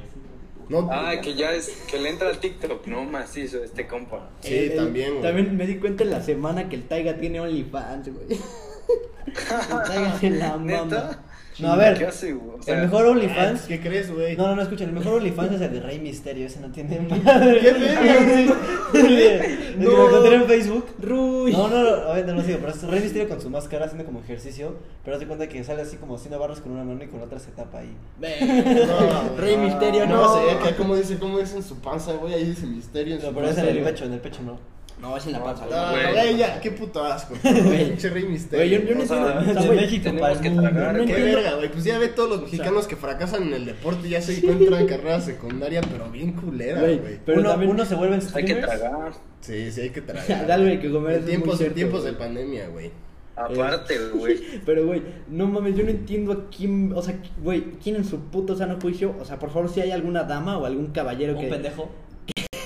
[0.68, 3.04] No, Ah, que ya es, que le entra al TikTok, ¿no?
[3.04, 4.28] Macizo, este compa.
[4.40, 5.22] Sí, el- también, güey.
[5.22, 8.26] También me di cuenta en la semana que el Taiga tiene OnlyFans, güey.
[9.26, 10.84] el Taiga se la mama.
[10.84, 11.24] ¿Neta?
[11.60, 12.58] No, a ver, ¿Qué hace, güey?
[12.58, 13.62] O sea, el mejor OnlyFans...
[13.62, 14.36] ¿Qué crees, güey?
[14.36, 17.00] No, no, no, escuchen, el mejor OnlyFans es el de Rey Misterio, ese no tiene
[17.00, 17.60] madre.
[17.60, 20.86] ¿Qué El que lo encontré en Facebook.
[21.00, 21.52] Ruy.
[21.52, 24.04] No, no, no, obviamente no lo sigo, pero es Rey Misterio con su máscara haciendo
[24.04, 27.02] como ejercicio, pero haz de cuenta que sale así como haciendo barras con una mano
[27.02, 27.96] y con la otra se tapa ahí.
[28.88, 30.16] No, Rey no, Misterio, no.
[30.16, 33.28] No, sé, como dice, cómo dice en su panza, güey, ahí dice misterio en No,
[33.28, 33.70] su pero es panza.
[33.70, 34.58] en el pecho, en el pecho no.
[35.00, 35.64] No, es en la panza.
[35.66, 36.12] No, Güey.
[36.12, 37.34] güey, ya, qué puto asco.
[37.42, 37.88] Güey.
[37.90, 38.66] Pinche Rey Misterio.
[38.66, 40.96] Güey, yo, yo no sea, de güey, México para que tragar.
[40.96, 41.70] no Qué verga, güey.
[41.70, 44.86] Pues ya ve todos los mexicanos que fracasan en el deporte y ya se encuentran
[44.86, 49.12] carrera secundaria, pero bien culera, Güey, pero uno, también- uno se vuelve Hay que tragar.
[49.40, 50.46] Sí, sí, hay que tragar.
[50.46, 52.90] Dale, güey, que comer En es tiempos, muy en cierto, tiempos de pandemia, güey.
[53.36, 54.40] Aparte, güey.
[54.66, 58.18] Pero, güey, no mames, yo no entiendo a quién, o sea, güey, quién en su
[58.18, 61.40] puto sano juicio, o sea, por favor, si hay alguna dama o algún caballero Un
[61.42, 61.88] que, pendejo.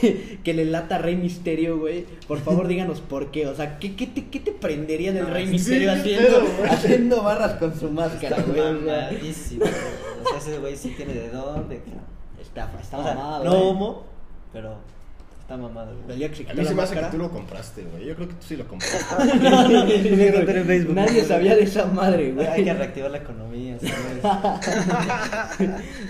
[0.45, 3.95] que le lata a Rey Misterio, güey, por favor, díganos por qué, o sea, ¿qué,
[3.97, 7.79] qué, te, qué te prendería del Ah, Rey sí, Misterio haciendo, pedo, haciendo barras con
[7.79, 8.61] su máscara, Está güey?
[8.73, 9.61] mamadísimo.
[9.61, 9.73] güey.
[10.25, 11.81] O sea, ese güey sí tiene de dónde.
[12.41, 13.62] Está, está O sea, mamado, no güey.
[13.71, 14.03] homo,
[14.53, 14.77] pero
[15.42, 16.16] está mamado, El güey.
[16.18, 17.11] día que se A mí la se me hace que máscara.
[17.11, 18.07] tú lo compraste, güey.
[18.07, 18.98] Yo creo que tú sí lo compraste.
[20.64, 20.94] Facebook.
[20.94, 22.46] Nadie sabía de esa madre, güey.
[22.46, 24.22] Hay que reactivar la economía, ¿sabes?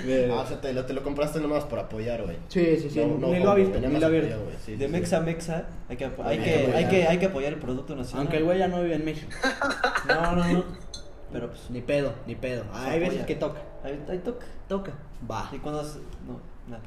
[0.07, 2.37] Pero- Ah, o sea, te lo, te lo compraste nomás por apoyar, güey.
[2.49, 4.37] Sí, sí, sí, No, no, ni lo ha visto, ni lo ha abierto.
[4.67, 5.21] De sí, Mexa a.
[5.21, 6.91] Mexa, hay que, hay, Hay que, que hay, apoyar.
[6.91, 8.21] que, hay que apoyar el producto nacional.
[8.27, 9.31] Aunque el güey ya no vive en México.
[10.09, 10.65] No, no, no.
[11.33, 11.71] Pero pues.
[11.71, 12.65] Ni pedo, ni pedo.
[12.75, 13.61] Hay veces que toca.
[13.85, 14.47] Ahí, ahí toca.
[14.69, 14.93] Toca.
[15.31, 15.49] Va.
[15.53, 15.83] Y cuando.
[15.85, 16.83] se- No, nada.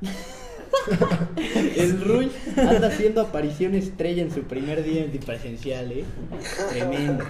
[1.76, 6.04] El Ruy anda haciendo aparición estrella en su primer día en presencial, ¿eh?
[6.70, 7.24] Tremendo.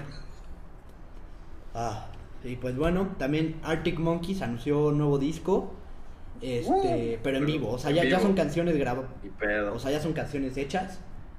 [1.75, 2.07] Ah,
[2.45, 5.73] y pues bueno, también Arctic Monkeys anunció un nuevo disco.
[6.41, 9.09] Este, pero en vivo, o sea, ya, ya son canciones grabadas,
[9.73, 10.99] o sea, ya son canciones hechas,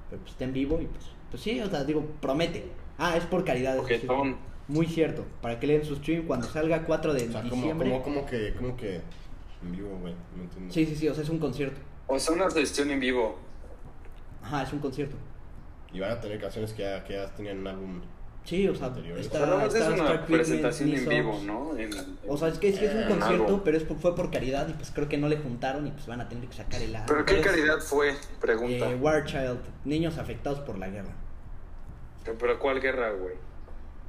[0.09, 2.63] pero pues está en vivo y pues, pues sí, o sea, digo, promete.
[2.97, 3.77] Ah, es por caridad.
[3.77, 4.37] Ojetón.
[4.67, 7.55] Muy cierto, para que le den su stream cuando salga 4 de O sea, como,
[7.55, 7.89] diciembre.
[7.91, 9.01] como, como que, como que
[9.65, 10.13] en vivo, güey.
[10.35, 10.73] No entiendo.
[10.73, 11.79] Sí, sí, sí, o sea, es un concierto.
[12.07, 13.37] O sea, una sesión en vivo.
[14.43, 15.15] Ajá, es un concierto.
[15.91, 18.01] Y van a tener canciones que ya, que ya tenían un álbum.
[18.43, 19.25] Sí, o sea, Anteriores.
[19.25, 21.41] está, o sea, es está una presentación en vivo.
[21.43, 21.75] ¿no?
[21.77, 21.89] En-
[22.27, 23.63] O sea, es que es, que es un concierto, algo.
[23.63, 26.21] pero es, fue por caridad y pues creo que no le juntaron y pues van
[26.21, 28.13] a tener que sacar el ¿Pero qué calidad fue?
[28.39, 28.91] Pregunta.
[28.91, 31.13] Eh, War Child, niños afectados por la guerra.
[32.23, 33.33] ¿Pero cuál guerra, güey?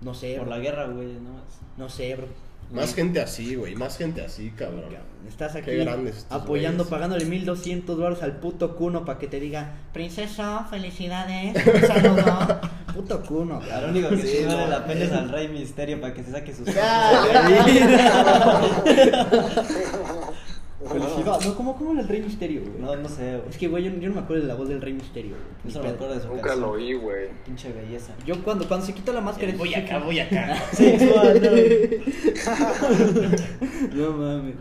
[0.02, 0.56] No sé, Por bro.
[0.56, 1.60] la guerra, güey, no más.
[1.78, 2.26] No sé, bro.
[2.72, 3.74] Más gente así, güey.
[3.76, 4.84] Más gente así, cabrón.
[5.28, 6.90] Estás aquí Qué grandes estos apoyando, güeyes.
[6.90, 12.60] pagándole 1200 dólares al puto cuno para que te diga, princesa, felicidades, un saludo.
[12.94, 13.90] puto cuno, Lo cabrón.
[13.90, 16.54] único que Sí, sí vale la pena es al Rey Misterio para que se saque
[16.54, 16.76] sus cosas.
[20.94, 22.74] No, no, ¿cómo, cómo era el Rey Misterio, güey?
[22.80, 23.48] No, no sé, güey.
[23.50, 25.74] Es que, güey, yo, yo no me acuerdo de la voz del Rey Misterio, güey.
[25.82, 26.60] Me acuerdo de su Nunca canción.
[26.62, 27.28] lo oí, güey.
[27.44, 28.12] Pinche belleza.
[28.26, 29.52] Yo cuando, cuando se quita la máscara...
[29.56, 30.56] Voy acá, voy acá.
[30.72, 31.40] Sexual,
[33.94, 34.54] No mames.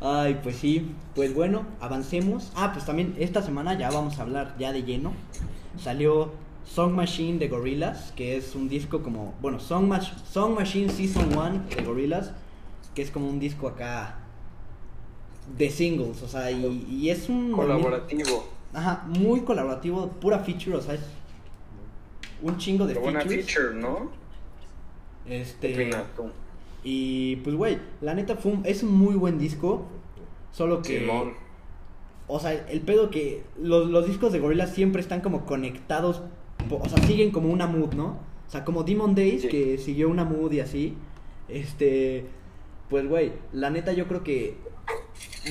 [0.00, 0.90] Ay, pues sí.
[1.14, 2.52] Pues bueno, avancemos.
[2.56, 5.12] Ah, pues también esta semana ya vamos a hablar ya de lleno.
[5.78, 6.32] Salió
[6.64, 11.28] Song Machine de Gorillaz, que es un disco como, bueno, Song, Mach- Song Machine Season
[11.36, 12.32] 1 de Gorillaz,
[12.94, 14.18] que es como un disco acá
[15.56, 18.48] de singles, o sea, y, y es un Colaborativo.
[18.74, 21.00] Ajá, muy colaborativo, pura feature, o sea, es
[22.40, 24.10] un chingo de Pero buena feature, ¿no?
[25.26, 25.90] Este,
[26.84, 29.86] y pues, güey, la neta fue un- es un muy buen disco.
[30.50, 31.00] Solo que.
[31.00, 31.34] Simón.
[32.26, 33.44] O sea, el pedo que.
[33.60, 36.22] Los, los discos de Gorillaz siempre están como conectados.
[36.70, 38.18] O sea, siguen como una mood, ¿no?
[38.48, 39.48] O sea, como Demon Days, Sí.
[39.48, 40.94] que siguió una mood y así.
[41.48, 42.24] Este.
[42.90, 44.56] Pues, güey, la neta yo creo que.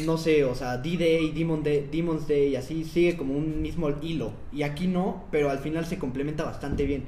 [0.06, 4.32] No sé, o sea, D-Day, Demon Day, Demon's Day, así sigue como un mismo hilo.
[4.54, 7.04] Y aquí no, pero al final se complementa bastante bien.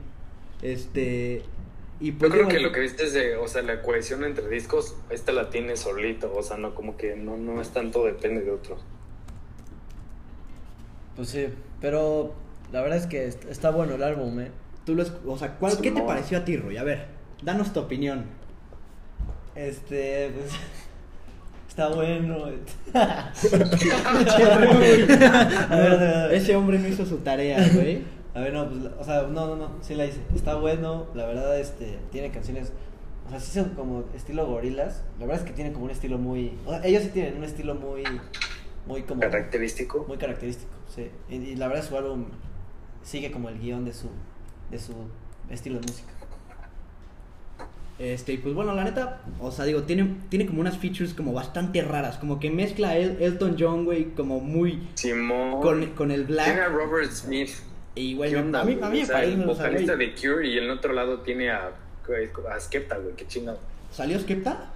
[0.61, 1.43] Este.
[2.01, 2.31] Y Yo pues.
[2.31, 5.31] creo digo, que lo que viste es de, o sea, la cohesión entre discos, esta
[5.31, 8.81] la tiene solito, o sea, no como que no, no es tanto depende de otros.
[11.15, 11.47] Pues sí,
[11.79, 12.33] pero
[12.71, 14.51] la verdad es que est- está bueno el álbum, eh.
[14.85, 16.75] Tú lo o sea, ¿cuál- ¿qué te pareció a ti, Roy?
[16.77, 17.05] A ver,
[17.43, 18.25] danos tu opinión.
[19.55, 20.51] Este, pues.
[21.73, 22.35] Está bueno.
[22.35, 22.59] a ver,
[24.61, 25.23] a ver,
[25.71, 25.75] a
[26.27, 26.33] ver.
[26.35, 28.03] Ese hombre no hizo su tarea, güey.
[28.35, 30.19] A ver, no, pues, la- o sea, no, no, no, sí la hice.
[30.35, 32.71] Está bueno, la verdad, este, tiene canciones,
[33.25, 35.01] o sea, sí son como estilo gorilas.
[35.19, 37.43] La verdad es que tiene como un estilo muy, o sea, ellos sí tienen un
[37.43, 38.03] estilo muy,
[38.85, 40.05] muy como, Característico.
[40.07, 41.09] muy característico, sí.
[41.27, 42.25] Y, y la verdad su álbum
[43.01, 44.09] sigue como el guion de su,
[44.69, 44.93] de su
[45.49, 46.13] estilo de música.
[48.03, 51.31] Este, y pues bueno, la neta, o sea, digo, tiene, tiene como unas features como
[51.31, 55.61] bastante raras, como que mezcla a El- Elton John, güey, como muy Simón.
[55.61, 56.71] con, con el Tiene a black.
[56.73, 57.49] Robert Smith.
[57.95, 59.95] Y güey, ¿Qué a mí, a mí me O sea, parece, el o sea, vocalista
[59.95, 63.59] de Cure y en el otro lado tiene a, a Skepta, güey, qué chingado.
[63.91, 64.71] ¿Salió Skepta?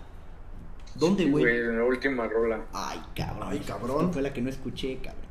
[0.96, 1.46] ¿Dónde, Sí, güey?
[1.46, 2.62] en la última rola.
[2.74, 3.50] Ay, cabrón.
[3.52, 4.13] Ay, cabrón.
[4.13, 5.27] Fue la que no escuché, cabrón.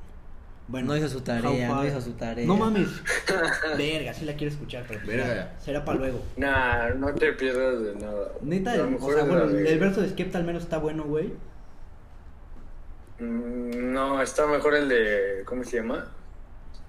[0.68, 2.44] No hizo su tarea, no hizo su tarea.
[2.46, 2.88] No mames.
[3.78, 5.26] Verga, sí la quiero escuchar, pero Verga.
[5.34, 6.20] ya, será para luego.
[6.36, 8.32] Nah, no te pierdas de nada.
[8.42, 11.04] Neta, A lo o sea, es bueno, el verso de Skepta al menos está bueno,
[11.04, 11.32] güey.
[13.18, 15.42] Mm, No, está mejor el de.
[15.44, 16.06] ¿Cómo se llama?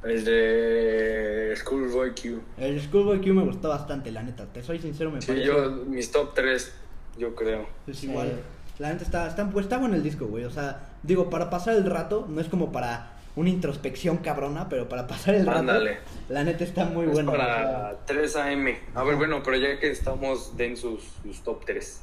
[0.04, 2.42] El de Schoolboy Q.
[2.58, 4.46] El Schoolboy Q me gustó bastante, la neta.
[4.46, 5.46] Te soy sincero, me Sí, parece.
[5.46, 6.74] yo, mis top 3,
[7.18, 7.68] yo creo.
[7.86, 8.08] Pues Sí.
[8.10, 8.34] igual.
[8.80, 10.44] La neta está, está, está bueno el disco, güey.
[10.46, 14.89] O sea, digo, para pasar el rato, no es como para una introspección cabrona, pero
[14.89, 16.00] para pasar el rato, Ándale.
[16.28, 17.32] la neta está muy Es bueno.
[17.32, 18.67] o sea, para 3 AM.
[18.95, 22.02] A ver, bueno, pero ya que estamos, den sus, sus top 3.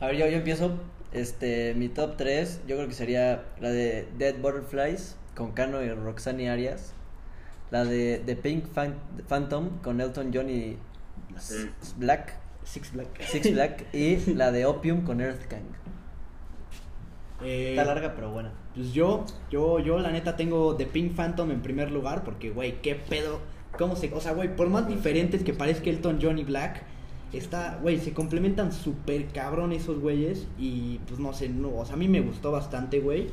[0.00, 0.72] A ver, yo, yo empiezo.
[1.12, 5.88] Este, mi top 3, yo creo que sería la de Dead Butterflies con Cano y
[5.90, 6.92] Roxanne Arias.
[7.70, 8.96] La de, de Pink Fan-
[9.28, 10.76] Phantom con Elton John y
[11.36, 13.08] S- Black, Six Black.
[13.26, 13.92] Six Black.
[13.94, 15.62] y la de Opium con Earth Gang.
[17.42, 18.52] Eh, Está larga, pero buena.
[18.74, 22.80] Pues yo, yo, yo la neta tengo The Pink Phantom en primer lugar, porque, güey,
[22.82, 23.40] qué pedo.
[23.78, 24.12] ¿Cómo se.?
[24.12, 26.82] O sea, güey, por más diferentes que parezca Elton John y Black,
[27.32, 30.46] está, güey, se complementan súper cabrón esos güeyes.
[30.58, 33.28] Y pues no sé, no, o sea, a mí me gustó bastante, güey.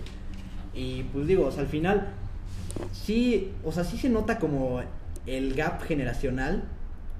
[0.73, 2.13] Y pues digo, o sea, al final,
[2.91, 4.81] sí, o sea, sí se nota como
[5.25, 6.63] el gap generacional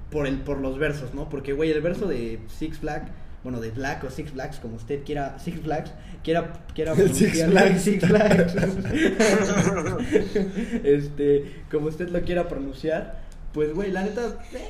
[0.09, 1.29] por, el, por los versos, ¿no?
[1.29, 3.11] Porque, güey, el verso de Six Black,
[3.43, 5.91] bueno, de Black o Six Blacks, como usted quiera, Six Blacks,
[6.23, 7.81] quiera, quiera Six Flags.
[7.81, 8.55] Six Flags.
[10.83, 13.21] este, como usted lo quiera pronunciar,
[13.53, 14.69] pues, güey, la neta, eh,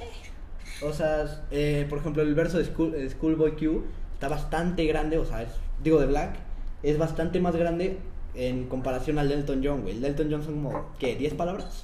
[0.83, 5.17] o sea, eh, por ejemplo, el verso de School, eh, Schoolboy Q está bastante grande,
[5.17, 5.49] o sea, es-
[5.83, 6.35] digo, de Black,
[6.83, 7.97] es bastante más grande
[8.33, 9.95] en comparación al de Elton John, güey.
[9.95, 11.17] El de Elton John son como, ¿qué?
[11.19, 11.83] ¿10 palabras?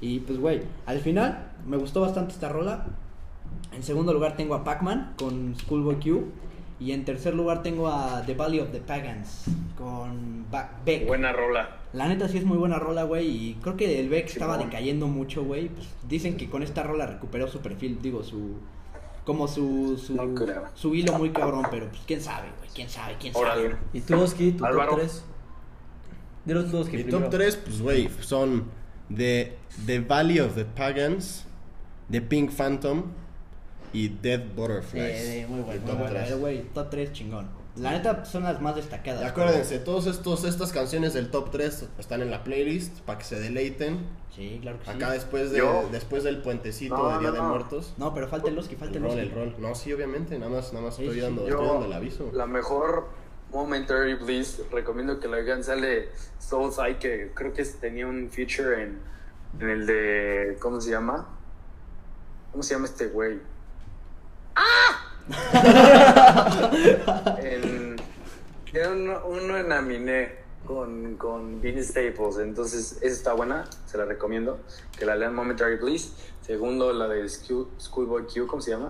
[0.00, 2.86] Y pues, güey, al final me gustó bastante esta rola.
[3.72, 6.24] En segundo lugar tengo a Pac-Man con Schoolboy Q.
[6.80, 9.44] Y en tercer lugar tengo a The Valley of the Pagans
[9.78, 10.44] con
[10.84, 11.06] Beck.
[11.06, 11.76] Buena rola.
[11.92, 13.28] La neta sí es muy buena rola, güey.
[13.28, 15.68] Y creo que el Beck estaba decayendo mucho, güey.
[15.68, 18.56] Pues dicen que con esta rola recuperó su perfil, digo, su.
[19.24, 19.96] Como su.
[19.96, 20.64] Su, No creo.
[20.74, 22.68] su hilo muy cabrón, pero pues quién sabe, güey.
[22.74, 23.76] Quién sabe, quién sabe.
[23.92, 24.90] ¿Y tú, Oski, tu Álvaro.
[24.92, 25.24] top 3?
[26.46, 26.96] Dilo tú, Oski.
[26.96, 27.24] Mi primero.
[27.26, 28.64] top 3, pues, güey, son
[29.14, 31.44] The, The Valley of the Pagans,
[32.10, 33.04] The Pink Phantom
[33.92, 35.20] y Dead Butterflies.
[35.20, 36.38] Sí, sí, muy bueno, muy top bueno.
[36.38, 37.62] güey, top 3 chingón.
[37.76, 39.22] La neta son las más destacadas.
[39.22, 43.24] Y acuérdense, todas estos, estas canciones del top 3 están en la playlist para que
[43.24, 44.00] se deleiten.
[44.34, 44.90] Sí, claro que sí.
[44.90, 47.48] Acá después, de, Yo- después del puentecito No, de Día no, de no.
[47.48, 47.94] Muertos.
[47.96, 49.54] No, pero falta el Oski, falta El el rol, el rol.
[49.58, 51.50] No, sí, obviamente, nada más, nada más Sí, estoy, sí, dando, sí.
[51.50, 52.30] estoy dando el aviso.
[52.34, 53.08] la mejor,
[53.52, 55.64] Momentary Bliss, recomiendo que la vean.
[55.64, 58.98] Sale Soulside, que creo que tenía un feature en,
[59.60, 60.56] en el de.
[60.60, 61.26] ¿Cómo se llama?
[62.50, 63.38] ¿Cómo se llama este güey?
[64.54, 65.08] ¡Ah!
[67.40, 67.96] en,
[68.72, 70.32] era uno, uno en Aminé
[70.66, 72.38] con, con Vinnie Staples.
[72.40, 74.60] Entonces, esa está buena, se la recomiendo.
[74.98, 76.12] Que la lean Momentary Bliss.
[76.42, 78.88] Segundo, la de School- Schoolboy Q, ¿cómo se llama?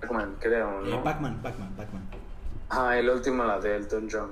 [0.00, 1.02] Pac-Man, creo, Eh, ¿no?
[1.02, 2.02] Pac-Man, Pac-Man, Pac-Man.
[2.70, 4.30] Ah, el último, la de Elton John.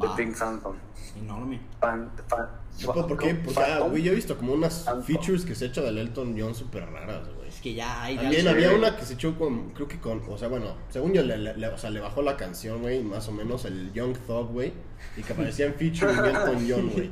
[0.00, 0.74] The Pink Phantom.
[1.16, 1.60] Enorme.
[1.80, 2.48] Fan, fan,
[2.84, 3.34] ¿Por por qué?
[3.34, 5.04] Porque, ah, güey, yo he visto como unas Phantom.
[5.04, 7.37] features que se ha hecho del Elton John súper raras, güey.
[7.62, 8.16] Que ya hay.
[8.16, 11.22] También había una que se echó con, creo que con, o sea, bueno, según yo,
[11.22, 14.16] le, le- le- o sea, le bajó la canción, güey, más o menos, el Young
[14.26, 14.72] Thug, güey,
[15.16, 17.10] y que aparecía en feature en Elton John, güey.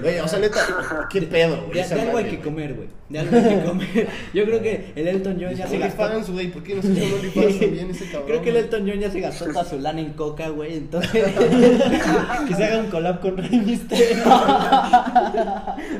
[0.00, 0.18] Güey.
[0.20, 1.82] O sea, neta, qué pedo, güey.
[1.82, 2.88] De, de algo hay que comer, güey.
[3.08, 4.08] De algo hay que comer.
[4.32, 6.32] Yo creo que el Elton John ya se gastó.
[6.32, 8.26] Güey, ¿por qué no se echó OnlyFans también ese cabrón?
[8.28, 8.56] Creo que el?
[8.56, 10.74] Elton John ya se gastó toda su lana en coca, güey.
[10.76, 11.10] Entonces,
[12.48, 14.22] que se haga un collab con Rey Mysterio.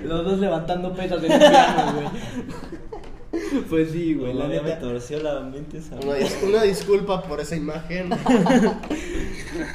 [0.04, 2.79] Los dos levantando pesas en el piano, güey.
[3.68, 4.78] Pues sí, güey, la ya me neta.
[4.80, 5.96] torció la mente esa.
[5.96, 8.10] Una, dis- una disculpa por esa imagen.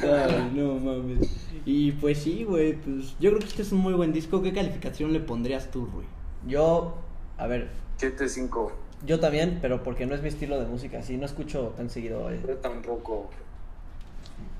[0.01, 1.29] Ay, no mames.
[1.65, 4.41] Y pues sí, güey, pues yo creo que este es un muy buen disco.
[4.41, 6.05] ¿Qué calificación le pondrías tú, güey?
[6.47, 6.95] Yo,
[7.37, 8.71] a ver, 7-5.
[9.05, 12.29] yo también, pero porque no es mi estilo de música, así no escucho tan seguido.
[12.31, 12.39] eh.
[12.47, 13.29] Yo tampoco.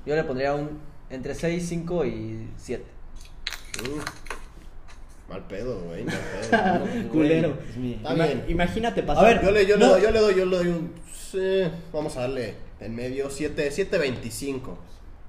[0.04, 0.70] Yo le pondría un
[1.10, 2.84] entre 6, 5 y 7.
[3.82, 4.35] Mm.
[5.28, 6.14] Mal pedo, güey, mal
[6.50, 7.08] pedo.
[7.12, 7.58] Culero.
[7.96, 8.44] Está bien.
[8.48, 9.24] Imagínate pasar.
[9.24, 9.90] A ver, Yo le, yo, le No.
[9.92, 11.62] doy, yo le doy, yo le doy un, sí,
[11.92, 14.60] vamos a darle en medio 7, 7.25.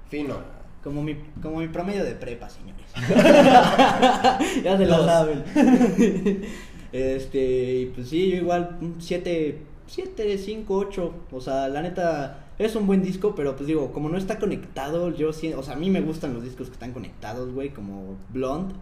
[0.09, 0.35] Fino.
[0.83, 2.85] Como mi, como mi promedio de prepa, señores.
[4.63, 5.43] ya se lo saben.
[6.91, 9.57] este, y pues sí, yo igual, 7,
[9.87, 11.13] 7, 5, 8.
[11.31, 15.13] O sea, la neta, es un buen disco, pero pues digo, como no está conectado,
[15.13, 18.17] yo sí, o sea, a mí me gustan los discos que están conectados, güey, como
[18.29, 18.75] Blonde.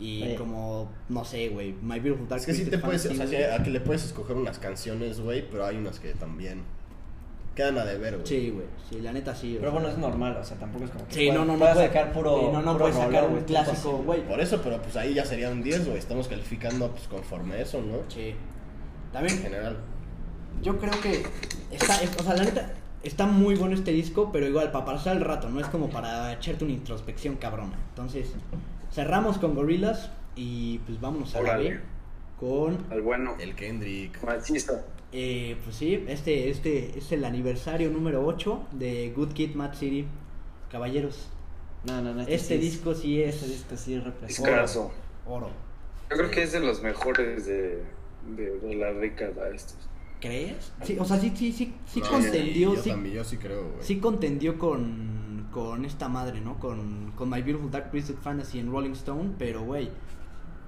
[0.00, 0.34] Y Sí.
[0.38, 3.38] como, no sé, güey, My Beautiful Dark Es que sí te puedes, o Fantasy, sea,
[3.40, 3.60] sí, güey.
[3.60, 6.62] a que le puedes escoger unas canciones, güey, pero hay unas que también
[7.56, 8.26] quedan a deber, güey.
[8.26, 9.56] Sí, güey, sí, la neta sí.
[9.58, 9.80] Pero sea.
[9.80, 11.58] bueno, es normal, o sea, tampoco es como que Sí, pueda- no, no, no.
[11.58, 12.38] pueda puede- sacar puro.
[12.38, 14.24] sí, no, no puro puedes sacar un clásico, güey.
[14.28, 15.98] Por eso, pero pues ahí ya sería un 10, güey.
[15.98, 17.98] Estamos calificando pues conforme a eso, ¿no?
[18.08, 18.28] Sí.
[18.30, 19.78] En También general.
[20.62, 21.24] Yo creo que
[21.72, 22.70] está, es- o sea, la neta,
[23.02, 26.32] está muy bueno este disco, pero igual para pasar el rato, no es como para
[26.34, 27.76] echarte una introspección cabrona.
[27.88, 28.28] Entonces,
[28.92, 31.70] cerramos con Gorillaz y pues vámonos a la Órale.
[31.70, 31.80] B
[32.40, 33.34] con, Al bueno.
[33.40, 34.22] El Kendrick.
[34.22, 34.84] Machista.
[35.12, 40.06] eh, pues sí, este, este es el aniversario número 8 de Good Kid, Mad City.
[40.70, 41.28] Caballeros,
[41.86, 42.20] No, no, no.
[42.22, 44.50] este sí es- disco sí es Este disco sí representa.
[44.50, 44.92] Discazo.
[45.26, 45.48] oro.
[46.10, 47.82] Yo creo que es de los mejores de,
[48.36, 49.76] de, de la década estos.
[50.20, 50.72] ¿Crees?
[50.82, 53.62] Sí, o sea, sí, sí, sí, sí No, contendió, yo sí, también, yo sí creo,
[53.62, 53.82] güey.
[53.82, 56.58] sí contendió con, con esta madre, ¿no?
[56.58, 59.90] Con, con My Beautiful Dark Twisted Fantasy en Rolling Stone, pero, güey,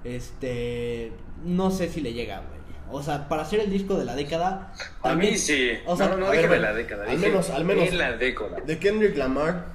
[0.03, 1.11] este,
[1.45, 2.61] no sé si le llega, güey.
[2.93, 5.71] O sea, para hacer el disco de la década, A también, mí sí.
[5.85, 7.05] o sea, no, no, a de la década.
[7.09, 8.57] al menos- al menos- En la década.
[8.65, 9.67] De Kendrick Lamar,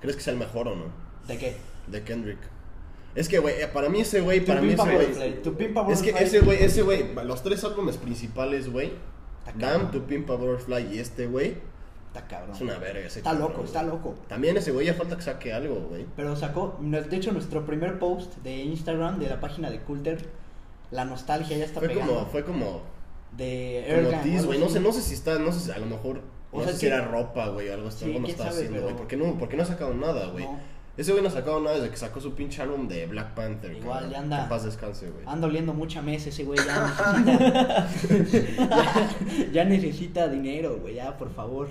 [0.00, 0.84] ¿crees que sea el mejor o no?
[1.28, 1.56] ¿de qué?
[1.86, 2.38] De Kendrick.
[3.14, 5.92] Es que, güey, para mí ese güey, para mí Pimpa ese güey.
[5.92, 8.92] Es que ese güey, ese güey, los tres álbumes principales, güey.
[9.44, 9.90] Damn, cabrón.
[9.90, 11.56] Tu Pimpa Butterfly y este, güey.
[12.12, 12.56] Está cabrón.
[12.56, 13.66] Es una verga ese Está cabrón, loco, güey.
[13.66, 14.14] está loco.
[14.28, 16.06] También ese güey ya falta que saque algo, güey.
[16.16, 20.28] Pero sacó, de hecho, nuestro primer post de Instagram de la página de Coulter,
[20.90, 22.14] la nostalgia ya está Fue pegando.
[22.14, 22.82] como, fue como,
[23.36, 24.58] de Ergan, güey.
[24.58, 26.20] No sé, no sé si está, no sé si a lo mejor,
[26.50, 27.98] O no sea, sé si que- era ropa, güey, o algo así.
[28.00, 28.96] Sí, algo no quién estaba sabe, haciendo, pero- güey.
[28.96, 30.44] ¿Por qué no, por qué no ha sacado nada, güey?
[30.46, 30.58] No.
[31.00, 33.72] Ese güey no ha sacado nada desde que sacó su pinche álbum de Black Panther.
[33.72, 34.10] Igual, cabrón.
[34.12, 35.24] ya anda- Que en paz descanse, güey.
[35.26, 41.32] Anda oliendo mucha mesa ese güey, ya necesita, ya, ya necesita dinero, güey, ya, por
[41.32, 41.68] favor.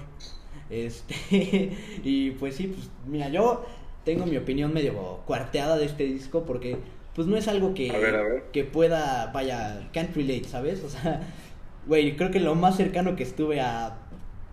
[0.72, 1.16] Este,
[2.04, 3.66] y pues sí, pues mira, yo
[4.04, 6.78] tengo mi opinión medio cuarteada de este disco porque
[7.16, 8.44] pues no es algo que, A ver, a ver.
[8.52, 10.84] que pueda, vaya, can't relate, ¿sabes?
[10.84, 11.22] O sea,
[11.86, 13.98] güey, creo que lo más cercano que estuve a,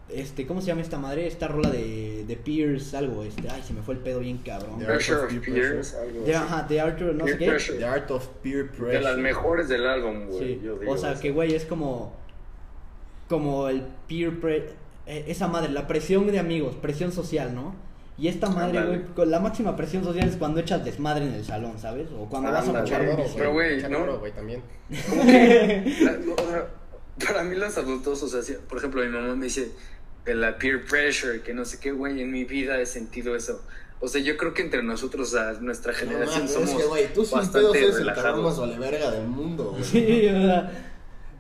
[0.09, 1.27] este, ¿cómo se llama esta madre?
[1.27, 4.79] Esta rola de, de Pierce, algo, este, ay, se me fue el pedo bien cabrón.
[4.79, 5.95] De Pressure Art of of Peer Peers.
[5.95, 6.45] algo De, así.
[6.45, 7.47] ajá, de Arthur, no sé qué.
[7.47, 7.79] Pressure.
[7.79, 8.93] The Art of Peer Pressure.
[8.93, 10.39] De las mejores del álbum, güey.
[10.39, 11.23] Sí, yo digo o sea eso.
[11.23, 12.15] que güey es como
[13.29, 14.71] como el peer pre-
[15.07, 17.75] eh, esa madre, la presión de amigos, presión social, ¿no?
[18.19, 21.45] Y esta madre, güey, con la máxima presión social es cuando echas desmadre en el
[21.45, 22.09] salón, ¿sabes?
[22.17, 23.35] O cuando vas a Charroro, bici.
[23.37, 24.19] Pero, güey, ¿no?
[24.19, 24.63] güey, también.
[25.11, 26.67] Como que, la- o sea,
[27.27, 29.71] para mí los adultos, o sea, si- por ejemplo, mi mamá me dice
[30.27, 33.63] de la peer pressure, que no sé qué, güey, en mi vida he sentido eso.
[34.01, 36.85] O sea, yo creo que entre nosotros, a nuestra No, generación, mames, somos es que,
[36.85, 38.45] güey, tú bastante eres el cabrón relajados.
[38.45, 39.85] más vale verga del mundo, güey.
[39.85, 40.71] Sí, o sea,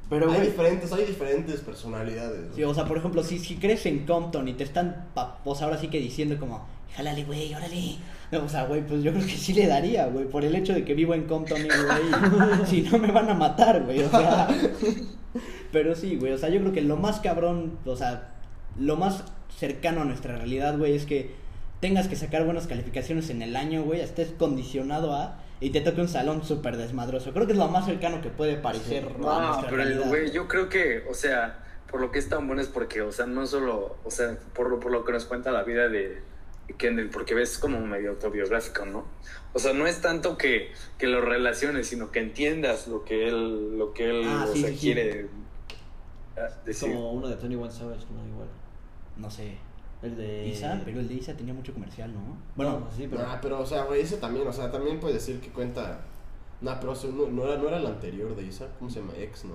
[0.08, 2.54] Pero, hay güey, diferentes, hay diferentes personalidades.
[2.54, 5.60] Sí, o sea, por ejemplo, si, si crees en Compton y te están, pa- pues
[5.60, 7.96] ahora sí que diciendo como, jálale, güey, órale.
[8.32, 10.72] No, o sea, güey, pues yo creo que sí le daría, güey, por el hecho
[10.72, 14.08] de que vivo en Compton, y, güey, si no me van a matar, güey, o
[14.10, 14.48] sea.
[15.72, 18.32] Pero sí, güey, o sea, yo creo que lo más cabrón, o sea,
[18.78, 19.24] lo más
[19.56, 21.30] cercano a nuestra realidad, güey, es que
[21.80, 26.00] tengas que sacar buenas calificaciones en el año, güey, estés condicionado a y te toque
[26.02, 27.32] un salón súper desmadroso.
[27.32, 30.08] Creo que es lo más cercano que puede parecer a No, nuestra pero realidad.
[30.08, 33.12] güey, yo creo que, o sea, por lo que es tan bueno es porque, o
[33.12, 36.20] sea, no solo, o sea, por lo, por lo que nos cuenta la vida de
[36.76, 39.04] Kendall, porque ves como medio autobiográfico, ¿no?
[39.54, 43.78] O sea, no es tanto que, que lo relaciones, sino que entiendas lo que él,
[43.78, 44.80] lo que él, Ah, o sí, sea, sí, sí.
[44.80, 45.26] quiere
[46.36, 46.92] ah, decir.
[46.92, 48.48] como uno de Tony One Savage, no igual.
[49.16, 49.54] No sé.
[50.02, 50.46] El de.
[50.48, 52.20] Isa, pero el de Isa tenía mucho comercial, ¿no?
[52.54, 53.22] Bueno, Bueno, sí, pero.
[53.22, 56.00] Nah, pero, o sea, güey, ese también, o sea, también puede decir que cuenta.
[56.60, 59.00] Nah, pero o sea, no, no era, no era el anterior de Isa, ¿cómo se
[59.00, 59.12] llama?
[59.18, 59.54] Ex, ¿no?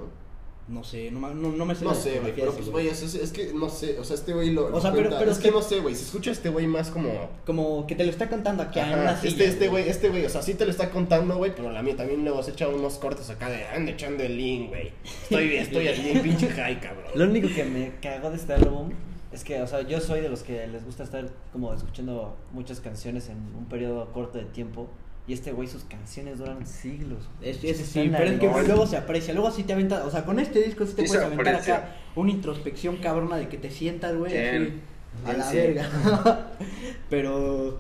[0.68, 1.84] no sé, no, no, no me sé.
[1.84, 4.32] No sé, güey, pero pues, güey, es, es- es que no sé, o sea, este
[4.34, 4.74] güey lo.
[4.74, 6.50] O sea, pero- cuenta- pero es es que que- no sé, güey, se escucha este
[6.50, 7.12] güey más como.
[7.46, 10.10] Como que te lo está contando aquí en Ajá, una este, silla, este güey, este
[10.10, 12.52] güey, o sea, sí te lo está contando, güey, pero la mía también luego se
[12.52, 14.92] echa unos cortes acá de ande echando el link, güey.
[15.24, 17.12] Estoy, estoy aquí en pinche high, cabrón.
[17.16, 18.92] Lo único que me cagó de este álbum
[19.32, 22.80] es que, o sea, yo soy de los que les gusta estar como escuchando muchas
[22.82, 24.90] canciones en un periodo corto de tiempo.
[25.28, 27.30] Y este güey, sus canciones duran siglos.
[27.42, 28.66] Es, es- sí, pero es que ahí.
[28.68, 31.08] luego se aprecia, luego sí te avienta, o sea, con este disco sí te Sí
[31.10, 31.76] puedes aventar aprecia.
[31.78, 34.82] acá una introspección cabrona de que te sientas, güey, así,
[35.26, 35.58] a la sí.
[35.58, 35.90] verga.
[37.10, 37.78] pero,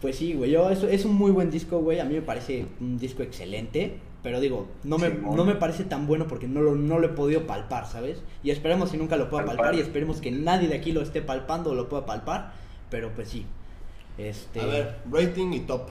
[0.00, 2.66] pues sí, güey, yo, es, es un muy buen disco, güey, a mí me parece
[2.80, 6.74] un disco excelente, pero digo, no me, no me parece tan bueno porque no lo,
[6.74, 8.22] no lo he podido palpar, ¿sabes?
[8.42, 9.78] Y esperemos si nunca lo pueda palpar, Palpar.
[9.78, 12.52] y esperemos que nadie de aquí lo esté palpando o lo pueda palpar,
[12.88, 13.44] pero pues sí.
[14.16, 15.90] Este, A ver, rating y top.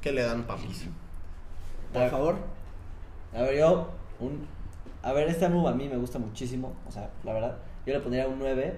[0.00, 0.86] ¿Qué le dan, papis?
[1.92, 2.36] por favor.
[3.34, 4.46] A ver, yo, un...
[5.02, 7.58] A ver, este álbum a mí me gusta muchísimo, o sea, la verdad.
[7.84, 8.76] Yo le pondría un 9,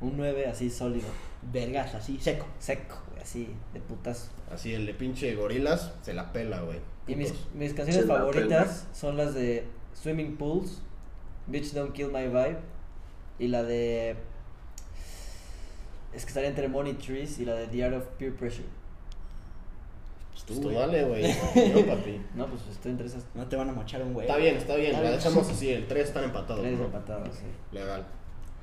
[0.00, 1.08] un 9 así sólido,
[1.52, 2.46] Vergas, así, seco.
[2.58, 4.30] seco, güey, así, de putas.
[4.52, 6.78] Así, el de pinche gorilas se la pela, güey.
[7.06, 10.80] Y mis, mis canciones Se la favoritas son las de Swimming Pools,
[11.46, 12.58] Bitch Don't Kill My Vibe
[13.38, 14.16] y la de...
[16.12, 18.66] Es que estaría entre Money Trees y la de The Art of Peer Pressure.
[20.32, 20.74] Pues tú, güey.
[20.76, 21.22] dale, güey.
[21.22, 22.20] No, papi.
[22.34, 24.26] No, pues estoy entre esas No te van a mochar un güey.
[24.26, 24.90] Está bien, está bien.
[24.90, 25.20] Está La bien.
[25.22, 26.62] dejamos así, el 3 están empatados.
[26.62, 26.84] tres ¿no?
[26.86, 27.44] empatadas, sí.
[27.72, 28.06] Legal.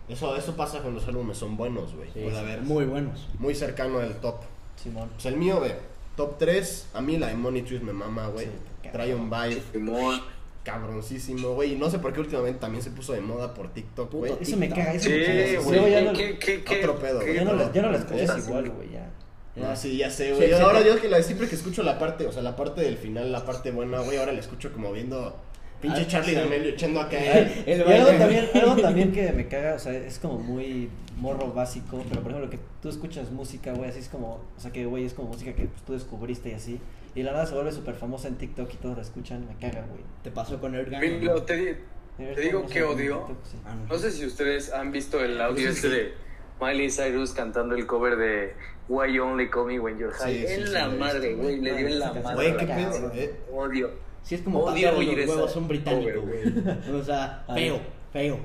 [0.09, 2.07] Eso, eso pasa cuando los álbumes son buenos, güey.
[2.13, 2.61] Sí, Puede haber.
[2.61, 3.27] muy buenos.
[3.39, 4.35] Muy cercano al top.
[4.81, 5.09] Simón.
[5.13, 5.73] Pues el mío, güey.
[6.15, 6.87] Top 3.
[6.93, 8.45] A mí la de Money Trees me mama, güey.
[8.45, 10.21] Sí, Trae un vibe Simón.
[10.63, 11.73] cabroncísimo, güey.
[11.73, 14.33] Y no sé por qué últimamente también se puso de moda por TikTok, güey.
[14.39, 15.61] Eso me caga, eso Sí, me caga.
[15.63, 16.05] güey.
[16.05, 17.35] No- ¿Qué, qué, qué, Otro pedo, güey.
[17.35, 17.97] Ya no, la- ya no
[18.37, 19.09] igual, güey, ya.
[19.55, 20.49] No, sí, ya sé, Sí, güey.
[20.49, 22.97] sí, ahora yo que la, siempre que escucho la parte, o sea, la parte del
[22.97, 25.35] final, la parte buena, güey, ahora la escucho como viendo
[25.81, 26.35] pinche Ah, Charlie sí.
[26.35, 27.17] D'Amelio echando acá.
[27.19, 27.99] Ay, El y baile.
[28.03, 32.21] algo también, algo también que me caga, o sea, es como muy morro básico, pero
[32.21, 35.13] por ejemplo que tú escuchas música, güey, así es como, o sea que güey, es
[35.13, 36.79] como música que pues, tú descubriste y así,
[37.15, 39.85] y la nada se vuelve súper famosa en TikTok y todos la escuchan, me caga,
[39.89, 40.01] güey.
[40.23, 40.73] Te pasó con.
[40.73, 41.41] Mira, ¿no?
[41.43, 41.77] te,
[42.17, 43.25] te digo que odio.
[43.43, 43.57] Sí.
[43.65, 46.13] Ah, No sé si ustedes han visto el audio Sí, este de
[46.61, 48.53] Miley Cyrus cantando el cover de
[48.87, 50.33] Why You Only Call Me When You're High.
[50.41, 51.59] Sí, sí, en sí, la madre, güey.
[51.59, 52.35] Le dio en la madre.
[52.35, 52.91] Güey, qué Cabrón.
[52.91, 53.35] pedo, eh.
[53.51, 53.91] Odio.
[54.27, 56.99] Sí, es como Odio los esa huevos a un británico, cover, güey.
[56.99, 57.79] O sea, feo,
[58.11, 58.39] feo.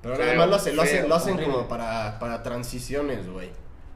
[0.00, 3.50] Pero Feo, además lo hacen, lo hacen, lo hacen como para, para transiciones, güey.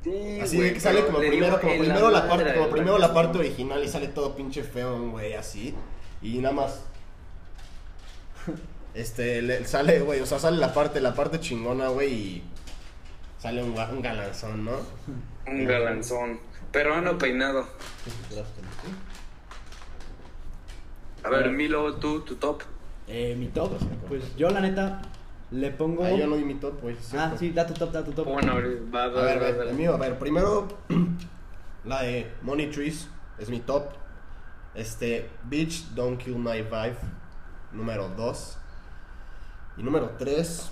[0.05, 3.15] Sí, Así güey, que sale pero como primero, como primero la parte, como primero la
[3.15, 5.75] parte original y sale todo pinche feo, güey, así.
[6.21, 6.81] Y nada más.
[8.95, 12.43] Este, le- sale, güey, o sea, sale la parte, la parte chingona, güey, y
[13.39, 14.73] sale un, ga- un galanzón, ¿no?
[15.47, 16.41] Un galanzón.
[16.73, 17.67] Peruano peinado.
[21.25, 22.63] A ver, Milo, tú, tu top.
[23.07, 23.73] Eh, mi top,
[24.09, 25.03] pues yo la neta
[25.51, 26.05] le pongo...
[26.05, 26.97] Ah, yo no di mi top, güey.
[26.97, 27.39] Ah, cierto.
[27.39, 28.27] sí, da tu top, da tu top.
[28.27, 28.55] Bueno,
[28.95, 29.71] va, A va, ver, va, a ver, va.
[29.71, 30.69] el mío, a ver, primero
[31.85, 33.09] la de Money Trees
[33.39, 33.91] es mi top.
[34.75, 36.97] Este, Bitch Don't Kill My Vibe,
[37.73, 38.59] número 2.
[39.79, 40.71] Y número 3,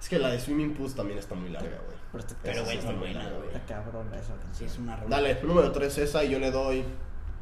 [0.00, 1.95] es que la de Swimming Pools también está muy larga, güey.
[2.12, 3.46] Pero, Pero, güey, está buena, güey.
[3.48, 5.16] Está cabrón esa Sí, es una rola.
[5.16, 6.84] Dale, número 3 esa y yo le doy,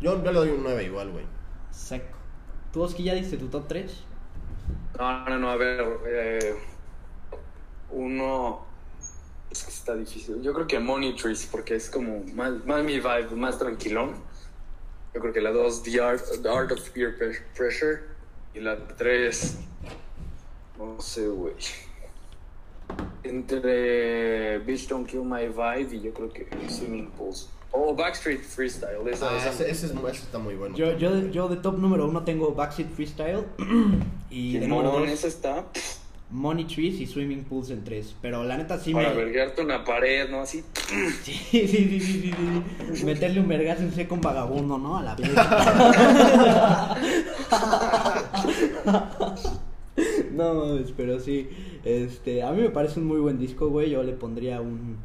[0.01, 1.25] yo, yo le doy un 9 igual, güey.
[1.71, 2.17] Seco.
[2.73, 4.05] ¿Tú, Oski, ya diste tu top 3?
[4.99, 5.85] No, no, no, a ver.
[6.07, 6.57] eh,
[7.91, 8.65] uno.
[9.51, 10.43] Es que está difícil.
[10.43, 14.15] Yo creo que Money Trees, porque es como más, más mi vibe, más tranquilón.
[15.15, 18.03] Yo creo que la dos, The Art, The Art of Peer Pre- Pressure.
[18.55, 19.59] Y la tres.
[20.77, 21.55] No sé, güey.
[23.25, 27.49] Entre Bitch Don't Kill My Vibe y yo creo que Swimming Pools.
[27.73, 29.09] O Backstreet Freestyle.
[29.11, 30.77] Esa, Ah, esa- ese, ese es, ese está muy bueno.
[30.77, 33.45] Yo, yo, yo de top número uno tengo Backseat Freestyle.
[34.31, 35.65] y de número dos, esa está
[36.31, 38.15] Money Trees y Swimming Pools en tres.
[38.23, 39.17] Pero la neta sí para me.
[39.17, 40.41] verguearte una pared, ¿no?
[40.43, 40.63] Así.
[41.25, 42.33] Sí, sí, sí, sí, sí,
[42.95, 43.05] sí.
[43.05, 44.97] Meterle un vergazo en seco con vagabundo, ¿no?
[44.99, 45.31] A la vez.
[50.33, 51.49] no mames, pero sí.
[51.85, 53.91] Este, a mí me parece un muy buen disco, güey.
[53.91, 54.97] Yo le pondría un.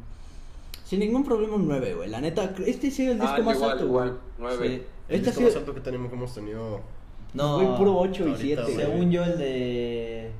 [0.86, 2.10] Sin ningún problema un 9, güey.
[2.10, 4.10] La neta, este sí es el disco Ah, más igual, alto, igual.
[4.10, 4.20] güey.
[4.40, 4.68] Nueve.
[4.68, 4.84] Sí.
[5.10, 5.60] El Este ha disco más sido.
[5.60, 6.82] alto que tenemos, que hemos tenido.
[7.34, 8.76] No, Güey, puro 8 y ahorita, 7, güey.
[8.76, 10.32] según yo el de...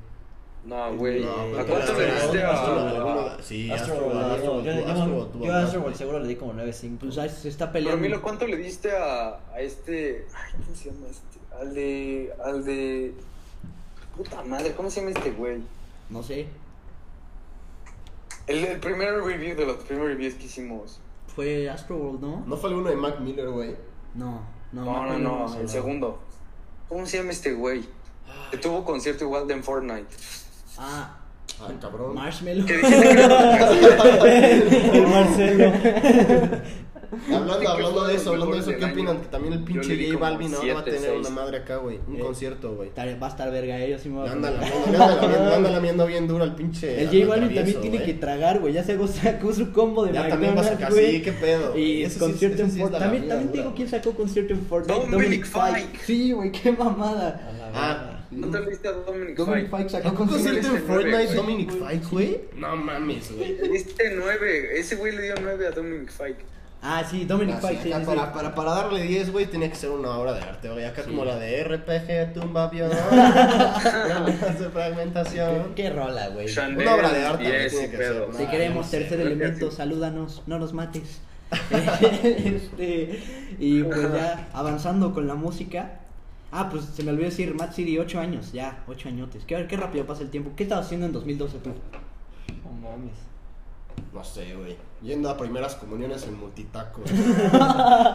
[0.66, 1.22] No, güey.
[1.24, 2.90] No, ¿A pero cuánto le Astro- diste Astro- a.?
[2.90, 6.36] alguno- Sí, Astro Astro, World, Astro, yo, yo, Astro, a más, Astro seguro le di
[6.36, 6.98] como 9.5.
[7.00, 8.02] Pues ahí se está Pero peleando.
[8.02, 10.26] Milo, ¿cuánto le diste a, a este.
[10.34, 11.56] Ay, ¿cómo se llama este?
[11.60, 12.32] Al de.
[12.44, 13.14] Al de.
[14.16, 15.58] Puta madre, ¿cómo se llama este güey?
[16.10, 16.48] No sé.
[18.46, 21.00] El, el primer review de los primeros reviews que hicimos.
[21.34, 22.42] Fue Astro World, ¿no?
[22.46, 23.76] ¿No fue alguno de Mac Miller, güey?
[24.14, 24.40] No,
[24.72, 24.84] no.
[24.84, 26.18] No, no, no, no, el segundo.
[26.88, 27.84] ¿Cómo se llama este güey?
[28.50, 30.08] Que tuvo concierto igual de en Fortnite.
[30.78, 31.16] Ah,
[31.62, 32.14] Ah, cabrón.
[32.14, 32.64] Marshmallow.
[32.64, 35.72] Que dijiste que el Marcelo.
[37.34, 39.16] Hablando, hablando de eso, hablando de eso, ¿qué opinan?
[39.16, 39.22] año.
[39.22, 41.18] Que también el pinche J Balvin ahora va a tener seis.
[41.20, 41.98] una madre acá, güey.
[42.06, 42.90] Un Eh, concierto, güey.
[42.96, 46.54] Va a estar verga, ellos sí me voy a anda lamiendo, lamiendo bien duro al
[46.54, 47.02] pinche.
[47.02, 48.72] El J Balvin también tiene que tragar, güey.
[48.74, 51.76] Ya se sacó su combo de Ya también va a sacar, sí, qué pedo.
[51.76, 52.92] Y concierto en Fortnite.
[52.92, 55.10] la También, te digo quién sacó concierto en Fortnite.
[55.10, 55.98] Dominic Fike.
[56.04, 57.40] Sí, güey, qué mamada.
[57.74, 58.16] Ah, verga.
[58.30, 59.76] ¿Cuánto le diste a Dominic Dominic Fike?
[59.76, 61.34] Fike sacó ¿Sacó concierto concierto en Fortnite.
[61.34, 62.40] Dominic Fike, güey?
[62.56, 63.56] No mames, güey.
[63.72, 64.78] Diste nueve.
[64.78, 66.44] Ese güey le dio nueve a Dominic Fike.
[66.82, 68.30] Ah, sí, Dominic Así, Fike, sí, sí, para, sí.
[68.34, 70.84] para, para darle 10, güey, tenía que ser una obra de arte, güey.
[70.86, 71.10] Acá Sí.
[71.10, 72.88] como la de RPG, tumba avión.
[74.58, 75.74] de fragmentación.
[75.74, 76.46] Qué rola, güey.
[76.76, 80.42] Una obra de arte, güey, tiene que ser, Si Ah, queremos no tercer elemento, salúdanos,
[80.46, 81.20] no nos mates.
[81.70, 83.20] este,
[83.58, 85.96] y pues ya avanzando con la música.
[86.52, 89.28] Ah, pues se me olvidó decir, Mad City, 8 años, ya, 8 años.
[89.46, 90.50] Qué, qué rápido pasa el tiempo.
[90.56, 91.70] ¿Qué estabas haciendo en 2012 tú?
[92.64, 93.12] No mames.
[94.12, 94.76] No sé, güey.
[95.02, 97.02] Yendo a primeras comuniones en multitaco.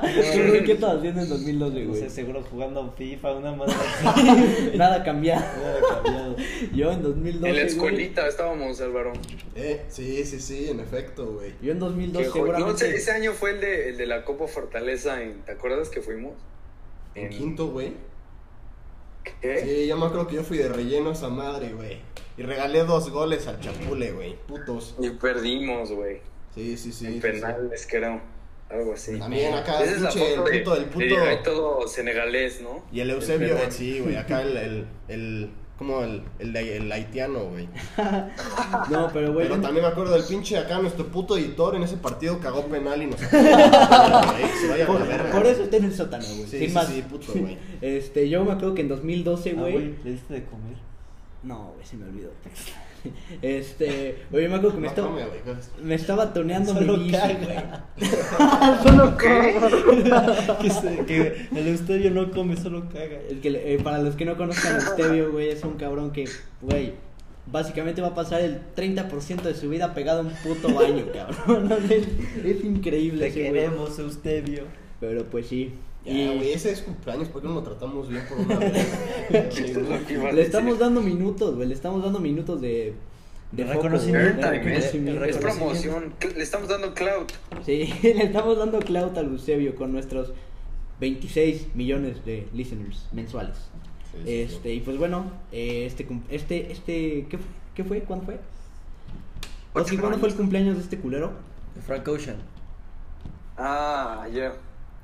[0.03, 2.09] ¿Qué estabas haciendo en 2012, No sé, güey?
[2.09, 3.73] seguro jugando FIFA, una madre
[4.05, 4.77] así.
[4.77, 5.41] Nada cambiado.
[5.61, 6.35] Nada cambiado.
[6.73, 7.47] Yo en 2012.
[7.49, 9.13] En la güey, escuelita estábamos, Álvaro.
[9.55, 11.53] eh, sí, sí, sí, en efecto, güey.
[11.61, 12.85] Yo en 2012 Que jo- No, seguramente.
[12.87, 15.21] ese, ese año fue el de, el de la Copa Fortaleza.
[15.23, 16.33] En, ¿Te acuerdas que fuimos?
[17.15, 17.93] En quinto, güey.
[19.41, 19.61] ¿Qué?
[19.61, 21.97] Sí, yo me acuerdo que yo fui de relleno a esa madre, güey.
[22.37, 24.35] Y regalé dos goles al Chapule, güey.
[24.47, 24.95] Putos.
[24.99, 26.19] Y perdimos, güey.
[26.53, 27.05] Sí, sí, sí.
[27.07, 28.21] en sí, penales, creo.
[28.69, 29.17] Algo así.
[29.19, 31.87] También acá, Esa es la pinche, foto el de, puto del de- puto- hay todo
[31.87, 32.83] senegalés, ¿no?
[32.91, 34.15] Y el Eusebio, sí, güey.
[34.15, 37.67] Acá el, el, el como el, el, el haitiano, güey.
[38.89, 39.47] No, pero güey.
[39.47, 43.01] Pero también me acuerdo del pinche acá, nuestro puto editor en ese partido cagó penal
[43.01, 43.37] y nos sacó.
[43.37, 46.43] Güey, que se vaya a Por, por eso está en el sótano, güey.
[46.47, 46.87] Sí, sin sí, más.
[46.87, 47.57] sí, puto, güey.
[47.81, 49.73] Este, yo me acuerdo que en 2012, Ah, güey.
[49.73, 50.77] güey, le diste de comer.
[51.43, 52.29] no, güey, se me olvidó.
[53.41, 55.07] Este, yo me acuerdo que me No, estaba.
[55.09, 55.25] come.
[55.83, 57.85] Me estaba toneando Solo mi bici, caga.
[57.97, 58.09] güey.
[58.83, 59.17] Solo
[60.61, 63.17] que, se- que el Eustebio no come, solo caga.
[63.29, 66.11] El que, le- eh, para los que no conozcan a Estevio, güey, es un cabrón
[66.11, 66.25] que,
[66.61, 66.93] güey,
[67.51, 71.71] básicamente va a pasar el 30% de su vida pegado a un puto baño, cabrón.
[71.89, 72.07] es,
[72.45, 74.63] es increíble Te queremos, Eustebio.
[74.99, 75.73] Pero pues sí.
[76.05, 78.87] Ya, Y güey, ese es cumpleaños, ¿por qué no lo tratamos bien por una vez?
[80.33, 82.93] Le estamos dando minutos, güey, le estamos dando minutos de...
[83.51, 85.23] De reconocimiento, de es, reconocimiento.
[85.25, 86.13] es promoción.
[86.35, 87.27] Le estamos dando cloud.
[87.65, 90.33] Sí, le estamos dando clout al Eusebio con nuestros
[90.99, 93.57] 26 millones de listeners mensuales.
[94.11, 97.39] Sí, sí, Este, y pues bueno, eh, este, este, este, ¿qué,
[97.73, 98.01] qué fue?
[98.01, 98.39] ¿Cuándo fue?
[99.71, 100.33] ¿Cuándo fue el años.
[100.35, 101.33] cumpleaños de este culero?
[101.85, 102.37] Frank Ocean.
[103.57, 104.53] Ah, ayer.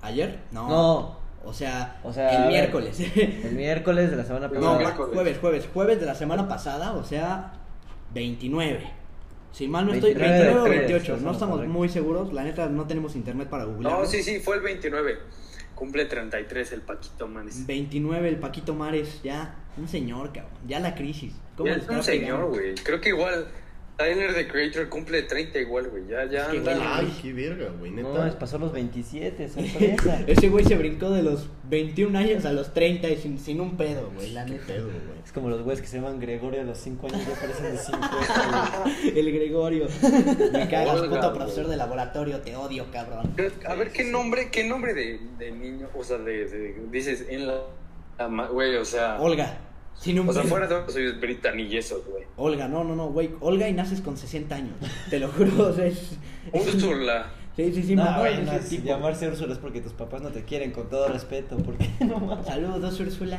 [0.02, 0.40] ¿Ayer?
[0.52, 0.68] No.
[0.70, 1.22] No.
[1.44, 2.50] O sea, O sea, a el ver.
[2.50, 3.00] miércoles.
[3.00, 4.78] El miércoles de la semana No, no, pasada.
[4.80, 5.14] miércoles.
[5.14, 7.54] jueves, jueves, jueves de la semana pasada, o sea,
[8.14, 8.80] 29.
[9.52, 11.74] Si mal no estoy, 29 29 o de octubre, 28, estás no estamos correcto.
[11.78, 12.32] muy seguros.
[12.34, 14.00] La neta, no tenemos internet para googlear.
[14.00, 15.18] No, sí, sí, fue el 29.
[15.76, 17.66] Cumple 33 el Paquito Manes.
[17.66, 20.52] 29, el Paquito Mares, ya, un señor, cabrón.
[20.68, 21.34] Ya la crisis.
[21.58, 22.76] ¿Cómo Ya le es un señor, güey.
[22.76, 23.48] Creo que igual
[24.04, 26.08] Tyler the Creator cumple 30 igual, güey.
[26.08, 26.74] Ya, ya Es que, anda.
[26.76, 28.10] güey, Ay, qué verga, güey, neta.
[28.10, 30.22] No, es pasó los 27, sorpresa.
[30.28, 33.78] Ese güey se brincó de los 21 años a los 30 y sin, sin un
[33.78, 34.66] pedo, güey, la Qué neta.
[34.66, 35.22] pedo, güey.
[35.24, 37.78] Es como los güeyes que se llaman Gregorio a los 5 años ya parecen de
[37.78, 39.20] 50, güey.
[39.20, 39.88] El Gregorio.
[40.52, 41.34] Me cagas, puto güey.
[41.36, 43.34] profesor de laboratorio, te odio, cabrón.
[43.68, 45.90] A ver, ¿qué nombre, qué nombre de, de niño?
[45.96, 47.62] O sea, de, de- dices en la.
[48.52, 49.20] Güey, o sea.
[49.22, 49.58] Olga,
[49.96, 52.24] sin un O sea, fuera de todo, soy Brittany y eso, güey.
[52.38, 53.32] Olga, no, no, no, güey.
[53.40, 54.76] Olga y naces con 60 años.
[55.10, 56.18] Te lo juro, o sea, es.
[56.54, 57.28] Úrsula.
[57.56, 58.64] Sí, sí, sí, no, mamá, güey, no, tipo.
[58.66, 62.18] si llamarse Úrsula es porque tus papás no te quieren, con todo respeto, porque no
[62.20, 62.46] mames.
[62.46, 63.38] Saludos, Úrsula.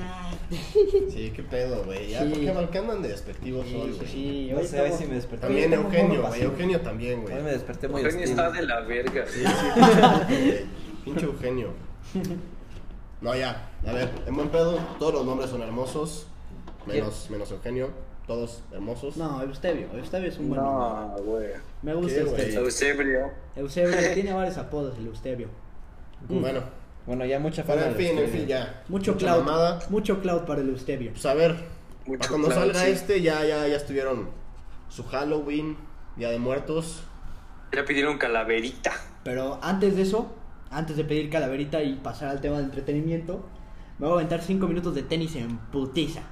[1.08, 2.10] Sí, qué pedo, güey.
[2.10, 2.28] Ya, Sí.
[2.28, 4.08] ¿por qué, por qué andan de despectivos Sí, hoy, sí, güey?
[4.10, 4.48] sí.
[4.52, 5.46] No hoy sé, sí me desperté.
[5.46, 6.42] También Eugenio, güey.
[6.42, 7.34] Eugenio también, güey.
[7.36, 8.38] Hoy me desperté muy Eugenio hostil.
[8.38, 9.24] está de la verga.
[9.26, 10.64] Sí, sí.
[11.04, 11.70] Pinche Eugenio.
[13.22, 13.70] No, ya.
[13.86, 16.26] A ver, en buen pedo, todos los nombres son hermosos.
[16.86, 17.90] Menos, menos Eugenio.
[18.26, 19.16] Todos hermosos.
[19.16, 19.88] No, Eusebio.
[19.94, 21.22] Eusebio es un buen nombre.
[21.22, 21.48] No, güey.
[21.82, 22.60] Me gusta ¿Qué, Eusebio.
[22.60, 23.30] Eusebio.
[23.56, 25.48] Eusebio tiene varios apodos, el Eusebio.
[26.28, 26.62] Bueno,
[27.04, 27.90] Bueno, ya mucha pero fama.
[27.92, 28.84] en fin, en fin, ya.
[28.88, 29.44] Mucho Mucha cloud.
[29.44, 29.80] mamada.
[29.90, 31.10] Mucho cloud para el Eusebio.
[31.12, 31.56] Pues a ver,
[32.06, 32.90] Mucho para cuando cloud, salga sí.
[32.92, 34.28] este, ya, ya, ya estuvieron
[34.88, 35.76] su Halloween,
[36.16, 37.02] Día de Muertos.
[37.72, 38.92] Ya pidieron calaverita.
[39.24, 40.32] Pero antes de eso,
[40.70, 43.44] antes de pedir calaverita y pasar al tema de entretenimiento,
[43.98, 46.22] me voy a aventar 5 minutos de tenis en putiza.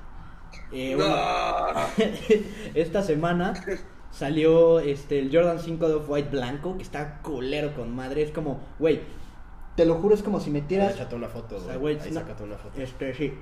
[0.72, 1.80] Eh, bueno, No.
[2.74, 3.55] esta semana
[4.11, 8.22] salió este, el Jordan 5 de Off-White blanco, que está culero con madre.
[8.22, 9.01] Es como, güey,
[9.76, 10.94] te lo juro, es como si metieras.
[10.94, 11.94] Échate una foto, O sea, güey.
[11.96, 12.80] güey, Ahí no- una foto.
[12.80, 13.32] Este, sí.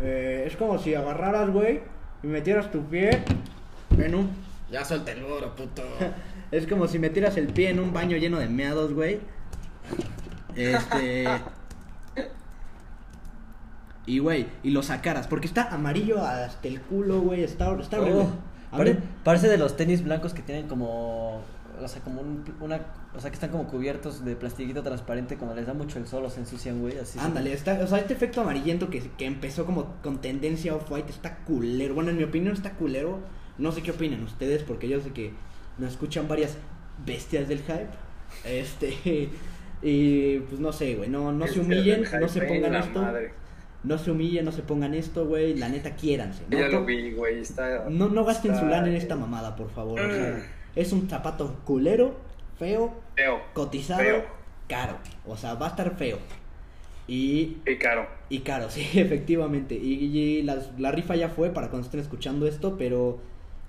[0.00, 1.80] Eh, es como si agarraras, güey,
[2.22, 3.22] y metieras tu pie
[3.98, 4.30] en un.
[4.70, 5.82] Ya suelta el oro, puto.
[6.52, 9.20] Es como si metieras el pie en un baño lleno de meados, güey.
[10.54, 11.26] Este.
[14.06, 15.26] Y, güey, y lo sacaras.
[15.28, 17.42] Porque está amarillo hasta el culo, güey.
[17.44, 18.22] Está, está horrible.
[18.22, 21.42] Oh, pare- mí- parece de los tenis blancos que tienen como.
[21.82, 22.80] O sea, como un- una.
[23.14, 25.36] O sea, que están como cubiertos de plastiquito transparente.
[25.36, 26.98] Cuando les da mucho el sol, se ensucian, güey.
[26.98, 27.18] Así.
[27.18, 31.36] Ándale, está, o sea, este efecto amarillento que, que empezó como con tendencia off-white está
[31.44, 31.94] culero.
[31.94, 33.20] Bueno, en mi opinión está culero.
[33.58, 35.32] No sé qué opinan ustedes, porque yo sé que
[35.78, 36.56] nos escuchan varias
[37.06, 37.88] bestias del hype.
[38.44, 39.28] Este.
[39.84, 41.08] Y pues no sé, güey.
[41.10, 43.02] No, no se humillen, no se pongan esto.
[43.02, 43.34] madre.
[43.84, 45.54] No se humillen, no se pongan esto, güey.
[45.56, 46.44] La neta, quiéranse.
[46.50, 46.80] Ya ¿no?
[46.80, 47.40] lo vi, güey.
[47.40, 47.86] Está.
[47.90, 49.98] No, no gasten su está- lana en esta mamada, por favor.
[50.00, 50.78] o sea, Mm.
[50.78, 52.14] es un zapato culero,
[52.58, 53.40] feo, Feo.
[53.54, 54.24] cotizado, Feo.
[54.68, 54.96] caro.
[55.26, 56.18] O sea, va a estar feo.
[57.08, 58.06] Y Y caro.
[58.28, 59.74] y caro, sí, efectivamente.
[59.74, 63.18] Y, y las- la rifa ya fue para cuando estén escuchando esto, pero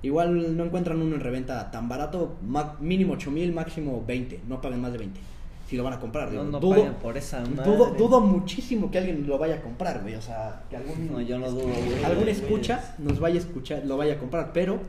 [0.04, 2.38] igual no encuentran uno en reventa tan barato.
[2.44, 4.42] ma- mínimo 8 mil, máximo 20.
[4.48, 5.20] No paguen más de 20.
[5.68, 7.72] Si lo van a comprar, No, digo, no dudo, por esa madre.
[7.72, 10.16] dudo, dudo muchísimo que alguien lo vaya a comprar, güey.
[10.16, 12.04] O sea, que algún, No, yo no dudo, güey.
[12.04, 12.30] algún güey.
[12.36, 14.52] escucha nos vaya a escuchar, lo vaya a comprar.
[14.54, 14.80] Pero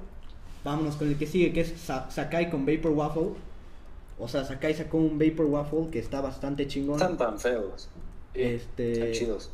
[0.64, 3.28] vámonos con el que sigue, que es Sa- Sakai con Vapor Waffle.
[4.18, 6.96] O sea, Sakai sacó un Vapor Waffle que está bastante chingón.
[7.00, 7.88] Están tan feos.
[8.34, 8.92] Este.
[8.92, 9.50] Están chidos.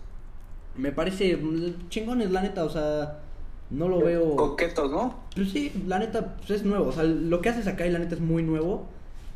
[0.77, 3.19] Me parece mm, chingones, la neta, o sea,
[3.71, 4.37] no lo veo.
[4.37, 5.15] Coquetos, ¿no?
[5.35, 6.87] Pues sí, la neta, pues es nuevo.
[6.89, 8.87] O sea, lo que hace Sakai, la neta, es muy nuevo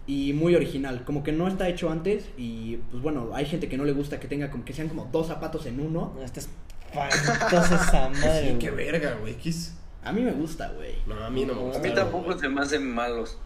[0.07, 1.05] y muy original.
[1.05, 4.21] Como que no está hecho antes y, pues bueno, hay gente que no le gusta
[4.21, 6.13] que tenga como que sean como dos zapatos en uno.
[6.15, 6.49] No, esta es
[6.93, 8.51] espantosa esa madre.
[8.53, 9.37] Sí, qué verga, güey.
[10.05, 10.97] A mí me gusta, güey.
[11.07, 11.79] No, a mí no me A gusta.
[11.79, 12.39] A mí tampoco güey.
[12.39, 13.39] se me hacen malos.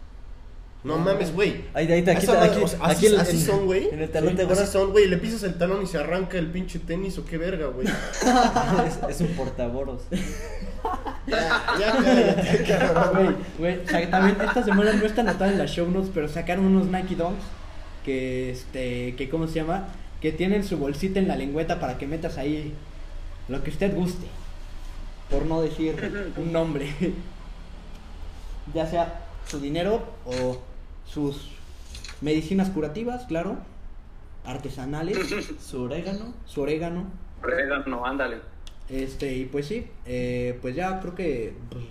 [0.81, 1.65] No mames, güey.
[1.73, 3.89] Ahí, ahí, aquí, Esa aquí, o sea, aquí así, así son, güey.
[3.89, 5.07] En el talón de Así gorra son, güey.
[5.07, 7.85] Le pisas el talón y se arranca el pinche tenis o qué verga, güey.
[8.87, 10.03] es, es un portaboros.
[11.27, 13.35] ya, ya, cabrón.
[13.57, 16.29] Güey, güey, o sea, también esta semana no está anotada en las show notes, pero
[16.29, 17.43] sacaron unos Nike Dunks
[18.05, 19.89] que, este, que, ¿cómo se llama?
[20.21, 22.73] Que tienen su bolsita en la lengüeta para que metas ahí
[23.49, 24.27] lo que usted guste,
[25.29, 26.95] por no decir un nombre.
[28.73, 30.68] ya sea su dinero o
[31.09, 31.49] sus
[32.21, 33.57] medicinas curativas, claro,
[34.45, 35.17] artesanales,
[35.59, 36.33] Su orégano.
[36.45, 37.05] su orégano.
[37.43, 38.37] Orégano, ándale.
[38.89, 41.83] Este, y pues sí, eh, pues ya creo que pues,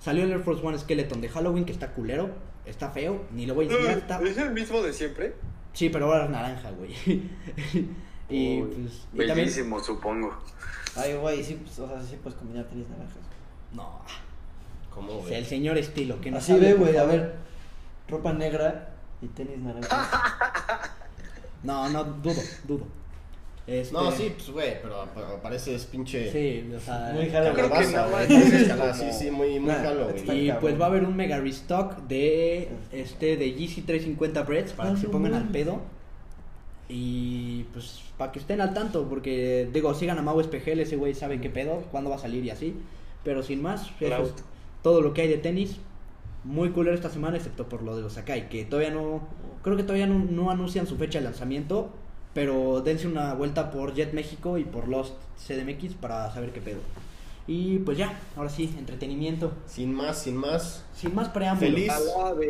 [0.00, 2.30] salió el Air Force One Skeleton de Halloween, que está culero,
[2.66, 4.20] está feo, ni lo voy a enseñar, está...
[4.22, 5.34] ¿Es el mismo de siempre?
[5.72, 6.90] Sí, pero ahora es naranja, güey.
[8.28, 8.92] y Uy, pues...
[9.12, 10.36] y también- Bellísimo, supongo.
[10.96, 13.16] Ay, güey, sí, pues, o sea, sí puedes combinar tenis naranjas.
[13.72, 14.00] No,
[14.92, 15.34] ¿Cómo, o sea, güey?
[15.36, 17.34] el señor estilo, que no Así sabe, ve, güey, a ver.
[18.12, 18.90] Ropa negra
[19.20, 20.08] y tenis naranja.
[21.64, 22.84] No, no, dudo, dudo.
[23.68, 26.32] Este, No, sí, pues, güey, pero pa- pareces pinche.
[26.32, 27.12] Sí, o sea...
[27.14, 28.26] Muy creo que no, güey.
[28.26, 28.66] güey.
[28.66, 30.16] Calabaza, Sí, sí, muy, muy Nah, Halloween.
[30.16, 30.60] está Y cabrón.
[30.60, 34.96] pues va a haber un mega restock de este de Yeezy 350 Breads para que
[35.02, 35.80] se pongan al pedo.
[36.88, 41.14] Y pues para que estén al tanto, porque digo, sigan a Mau Espejel, ese güey
[41.14, 42.74] sabe qué pedo, cuándo va a salir y así.
[43.24, 44.30] Pero sin más, eso es Cloud.
[44.82, 45.76] todo lo que hay de tenis.
[46.44, 49.28] Muy culero esta semana, excepto por lo de los Sakai, que todavía no.
[49.62, 51.90] Creo que todavía no, no anuncian su fecha de lanzamiento.
[52.34, 55.14] Pero dense una vuelta por Jet México y por Lost
[55.46, 56.80] CDMX para saber qué pedo.
[57.46, 59.52] Y pues ya, ahora sí, entretenimiento.
[59.66, 60.84] Sin más, sin más.
[60.94, 61.74] Sin más preámbulos.
[61.74, 61.92] Feliz,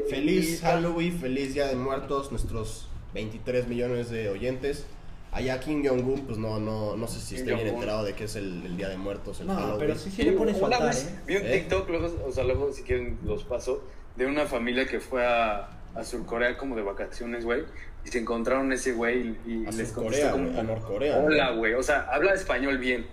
[0.08, 4.86] feliz Halloween, feliz Día de Muertos, nuestros 23 millones de oyentes.
[5.32, 8.24] Allá Kim Jong-un, pues no, no, no sé si Kim esté bien enterado de qué
[8.24, 9.78] es el, el Día de Muertos, el No, Halloween.
[9.78, 11.20] pero sí, sí le pones Una faltar, vez ¿eh?
[11.26, 11.52] Vi un ¿Eh?
[11.58, 13.82] TikTok, luego, o sea, luego si quieren los paso,
[14.16, 17.64] de una familia que fue a, a Surcorea como de vacaciones, güey.
[18.04, 21.18] Y se encontraron ese güey y, A les Surcorea, contestó como a Norcorea.
[21.18, 21.74] Hola, güey.
[21.74, 23.06] O sea, habla español bien.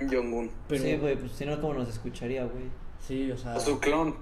[0.00, 0.50] Jong-un.
[0.68, 2.64] Pero, Sí, güey, pues si no, ¿cómo nos escucharía, güey?
[3.00, 3.54] Sí, o sea.
[3.56, 4.16] O su clon.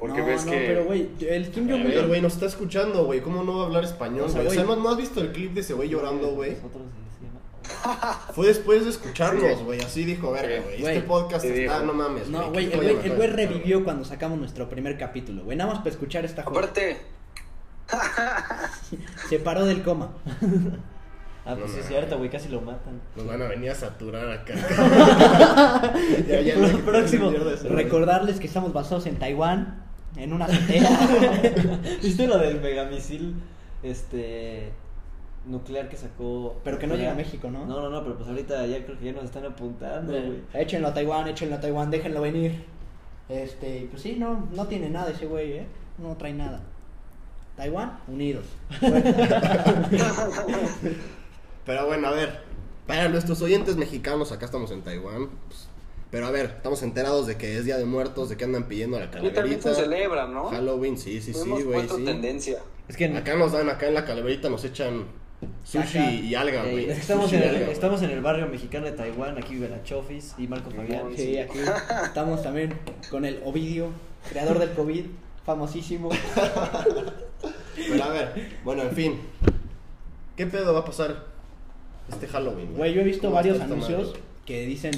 [0.00, 0.58] Porque no, ves no, que.
[0.58, 1.84] pero güey, el Kim Jong-un.
[1.84, 3.20] ver, güey, nos está escuchando, güey.
[3.20, 4.58] ¿Cómo no va a hablar español, O sea, güey?
[4.58, 4.76] O sea.
[4.76, 6.56] ¿no, has visto el clip de ese güey llorando, güey?
[8.34, 9.80] Fue después de escucharnos, güey.
[9.80, 10.80] Así dijo, verga, güey.
[10.80, 10.96] Güey.
[10.96, 12.28] Este podcast Sí, está, no mames.
[12.28, 15.56] No, ¿qué güey, el güey, el revivió cuando sacamos nuestro primer capítulo, güey.
[15.56, 16.58] Nada más para escuchar esta joya.
[16.58, 16.96] Aparte,
[19.28, 20.12] Se paró del coma.
[21.42, 23.00] Ah, pues No sí es cierto, güey, casi lo matan.
[23.16, 24.54] Nos van a venir a saturar acá.
[26.28, 27.32] ya, ya, próximo.
[27.64, 29.82] Recordarles que estamos basados en Taiwán,
[30.16, 30.90] en una azotea.
[32.02, 33.34] ¿Viste lo del megamisil
[33.82, 34.72] este
[35.46, 36.56] nuclear que sacó?
[36.64, 37.66] Pero que no llega a México, ¿no?
[37.66, 40.42] No, no, no, pero pues ahorita ya creo que ya nos están apuntando, güey.
[40.54, 42.64] échenlo a Taiwán, échenlo a Taiwán, déjenlo venir.
[43.28, 45.66] Este, pues sí, no, no tiene nada ese güey, ¿eh?
[45.98, 46.60] No trae nada.
[47.56, 48.46] Taiwán, unidos.
[51.66, 52.40] Pero bueno, a ver.
[52.86, 55.28] Para nuestros oyentes mexicanos, acá estamos en Taiwán.
[55.46, 55.68] pues,
[56.10, 58.98] pero a ver, estamos enterados de que es Día de Muertos, de que andan pidiendo
[58.98, 59.74] la y también calaverita.
[59.74, 60.46] se celebra, ¿no?
[60.50, 62.04] Halloween, sí, sí, sí, güey, sí.
[62.04, 62.58] tendencia.
[62.88, 65.04] Es que Acá nos dan, acá en la calaverita nos echan
[65.64, 66.10] sushi Acá.
[66.12, 66.90] y alga, Ey, güey.
[66.90, 69.68] es que estamos, en el, alga, estamos en el barrio mexicano de Taiwán, aquí vive
[69.68, 71.04] la Chofis y Marco Fabián.
[71.16, 71.58] Sí, aquí
[72.04, 72.74] estamos también
[73.10, 73.88] con el Ovidio,
[74.28, 75.04] creador del COVID,
[75.46, 76.10] famosísimo.
[77.76, 79.20] Pero a ver, bueno, en fin.
[80.36, 81.26] ¿Qué pedo va a pasar
[82.10, 82.74] este Halloween?
[82.74, 84.20] Güey, yo he visto ¿Cómo varios anuncios madre?
[84.46, 84.92] que dicen.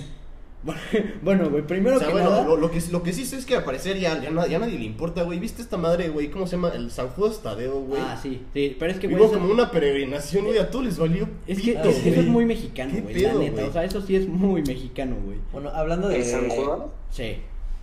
[1.23, 2.45] Bueno, güey, primero O sea, que bueno, nada.
[2.45, 4.79] lo, lo que, lo que sí sé es que al parecer ya, ya, ya nadie
[4.79, 5.39] le importa, güey.
[5.39, 6.31] ¿Viste esta madre, güey?
[6.31, 6.71] ¿Cómo se llama?
[6.75, 8.01] El San Judas Tadeo, güey.
[8.01, 9.19] Ah, sí, sí, pero es que, güey.
[9.21, 10.59] Hubo eso- como una peregrinación, güey.
[10.59, 11.29] A todos les valió.
[11.47, 13.53] Es que pito, eso es muy mexicano, ¿Qué güey, la neta.
[13.53, 13.65] güey?
[13.67, 15.39] O sea, eso sí es muy mexicano, güey.
[15.53, 16.81] Bueno, hablando de ¿El San Judas?
[17.11, 17.37] Sí.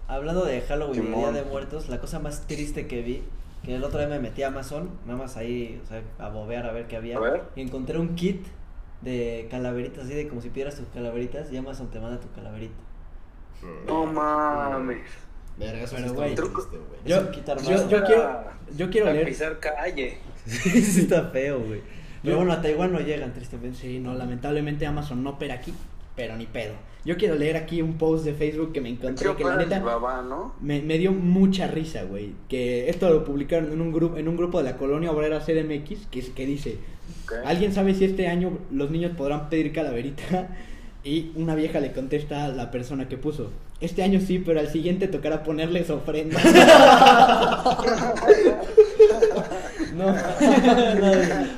[0.08, 3.22] hablando de Halloween y Día de Muertos, la cosa más triste que vi,
[3.64, 6.66] que el otro día me metí a Amazon, nada más ahí, o sea, a bobear
[6.66, 7.18] a ver qué había.
[7.18, 7.42] A ver.
[7.56, 8.42] Y encontré un kit
[9.02, 12.76] de calaveritas, así de como si pidieras tus calaveritas y Amazon te manda tu calaverita.
[13.86, 15.02] No mames.
[15.58, 18.44] Verga, eso sí Pero, güey, yo, yo quiero,
[18.76, 19.28] yo quiero A leer.
[19.28, 20.18] pisar calle.
[20.46, 21.82] sí está feo, güey.
[22.24, 23.78] Pero bueno, a Taiwán no llegan, tristemente.
[23.78, 25.74] Sí, no, lamentablemente Amazon no opera aquí,
[26.20, 26.74] pero ni pedo.
[27.06, 30.54] Yo quiero leer aquí un post de Facebook que me encontré que la neta ¿no?
[30.60, 32.34] me, me dio mucha risa, güey.
[32.50, 36.08] Que esto lo publicaron en un grupo en un grupo de la colonia obrera CDMX
[36.12, 36.78] que, que dice.
[37.46, 40.50] ¿alguien sabe si este año los niños podrán pedir calaverita?
[41.02, 44.68] Y una vieja le contesta a la persona que puso, este año sí, pero al
[44.68, 46.38] siguiente tocará ponerles ofrenda.
[50.00, 50.14] No, no,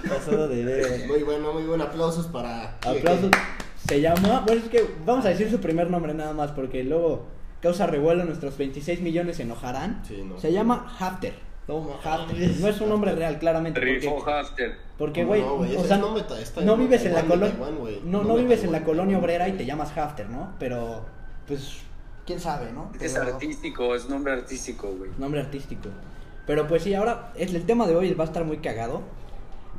[0.10, 1.08] pasado de ver.
[1.08, 1.82] Muy bueno, muy buen.
[1.82, 2.76] Aplausos para.
[2.82, 3.30] Aplausos.
[3.92, 7.26] Se llama, bueno, es que vamos a decir su primer nombre nada más porque luego
[7.62, 10.02] causa revuelo, nuestros 26 millones se enojarán.
[10.08, 10.40] Sí, no.
[10.40, 11.34] Se llama Hafter.
[12.02, 12.52] Hafter.
[12.62, 13.82] No es un nombre real, claramente.
[13.82, 14.78] Rifo Porque, Hafter.
[14.98, 17.54] porque No, güey, güey, o sea, no en vives en la colonia,
[18.06, 20.54] no, no vives en la colonia obrera y te llamas Hafter, ¿no?
[20.58, 21.04] Pero,
[21.46, 21.80] pues,
[22.26, 22.94] quién sabe, ¿no?
[22.98, 25.12] Es artístico, es nombre artístico, güey.
[25.18, 25.90] Nombre artístico.
[26.48, 29.02] Pero pues sí, ahora es, el tema de hoy va a estar muy cagado.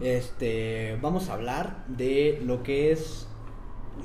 [0.02, 3.26] Este, vamos a hablar de lo que es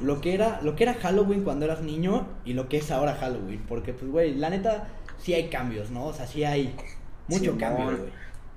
[0.02, 3.16] lo que era lo que era Halloween cuando eras niño y lo que es ahora
[3.16, 6.06] Halloween, porque pues güey, la neta sí hay cambios, ¿no?
[6.06, 6.76] O sea, sí hay
[7.28, 7.58] mucho Simón.
[7.60, 8.10] cambio, güey.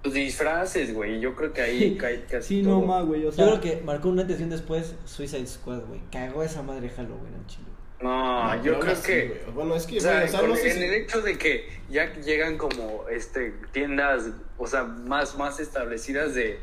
[0.03, 1.21] Los disfraces, güey.
[1.21, 2.81] Yo creo que ahí cae casi Sí, todo.
[2.81, 5.47] no más, güey, o sea, Yo creo que marcó un antes y un después Suicide
[5.47, 6.01] Squad, güey.
[6.11, 7.65] Cagó esa madre Halloween en Chile.
[8.01, 9.43] No, No, yo creo así, que.
[9.55, 11.37] Bueno, es que, O sea, o sea, con- no sé en si- el hecho de
[11.37, 16.59] que ya llegan como este tiendas, o sea, más, más establecidas de,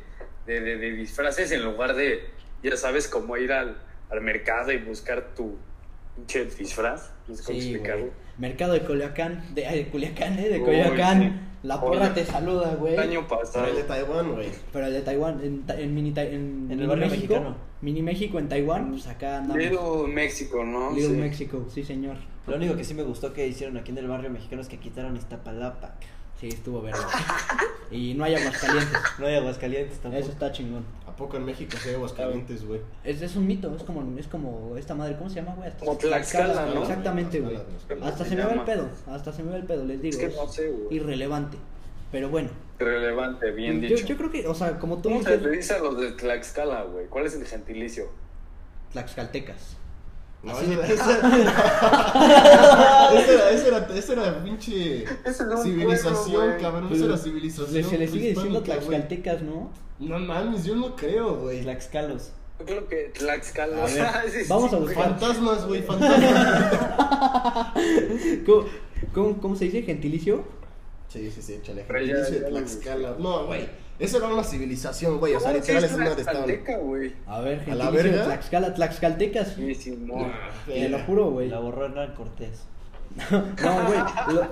[0.48, 2.26] de, de- de disfraces en lugar de,
[2.64, 3.78] ya sabes, como ir al,
[4.10, 5.56] al mercado y buscar tu
[6.16, 7.12] pinche disfraz.
[7.28, 8.06] No sé cómo Sí, explicarlo.
[8.06, 8.14] güey.
[8.38, 11.22] Mercado de Culiacán, de, de Culiacán, eh, de Uy, Coyoacán.
[11.22, 11.42] sí.
[11.64, 12.94] La porra te saluda, güey.
[12.94, 13.66] El año Pero pasado.
[13.66, 14.50] el de Taiwán, güey.
[14.72, 17.58] Pero el de Taiwán, en, en mini, Tai- en, En el barrio México, mexicano.
[17.82, 19.58] Mini México en Taiwán, pues acá andamos.
[19.58, 20.92] Little México, ¿no?
[20.92, 21.16] Little Sí.
[21.16, 22.18] México, sí señor.
[22.46, 24.78] Lo único que sí me gustó que hicieron aquí en el barrio mexicano es que
[24.78, 25.96] quitaron Iztapalapa.
[26.40, 27.00] Sí, estuvo verde.
[27.92, 28.98] y no hay aguascalientes.
[29.20, 30.22] No hay Aguascalientes tampoco.
[30.24, 30.86] Eso está chingón.
[31.18, 32.80] ¿A poco en México se hay Aguascalientes, güey?
[33.04, 35.68] Es, es un mito, es como, es como esta madre, ¿cómo se llama, güey?
[35.68, 36.84] Hasta- Como Tlaxcala, ¿no?
[36.84, 37.58] Exactamente, güey.
[38.04, 40.16] Hasta se se me va el pedo, hasta se me va el pedo, les digo.
[40.20, 40.96] Es que no sé, güey.
[40.96, 41.58] irrelevante.
[42.12, 44.06] Pero bueno, Relevante, bien yo, dicho.
[44.06, 46.12] yo creo que, o sea, como tú ¿Cómo se dices, le dice a los de
[46.12, 47.08] Tlaxcala, güey?
[47.08, 48.10] ¿Cuál es el gentilicio?
[48.92, 49.76] Tlaxcaltecas.
[50.44, 50.94] No, Así ese
[53.34, 56.94] era, ese era, ese era pinche Ese era un civilización, pueblo, cabrón.
[56.94, 57.84] Esa era civilización.
[57.84, 58.62] Se, le sigue diciendo.
[58.62, 59.72] Tlaxcaltecas, ¿no?
[60.00, 61.62] No mames, yo no creo, güey.
[61.64, 62.34] Tlaxcalos.
[62.60, 63.84] Yo creo que Tlaxcala.
[63.84, 65.10] A ver, vamos a buscar.
[65.10, 66.74] Fantasmas, güey, fantasmas.
[68.46, 68.66] ¿Cómo,
[69.14, 69.82] cómo, cómo se dice?
[69.84, 70.44] ¿Gentilicio?
[71.08, 71.84] Sí, sí, sí, échale.
[71.86, 73.16] Gentilicio de Tlaxcala.
[73.20, 73.68] No, güey.
[74.00, 75.34] Eso era una civilización, güey.
[75.34, 76.16] O sea, ¿Cómo literal es un estado.
[76.16, 77.14] Tlaxcalteca, güey?
[77.26, 78.24] A ver, ¿A gente, la verga?
[78.26, 79.54] Tlaxcala, Tlaxcaltecas.
[79.56, 80.32] Sí, Simón.
[80.68, 81.50] Te lo juro, güey.
[81.50, 82.64] La borró Hernán Cortés.
[83.32, 84.00] No, güey.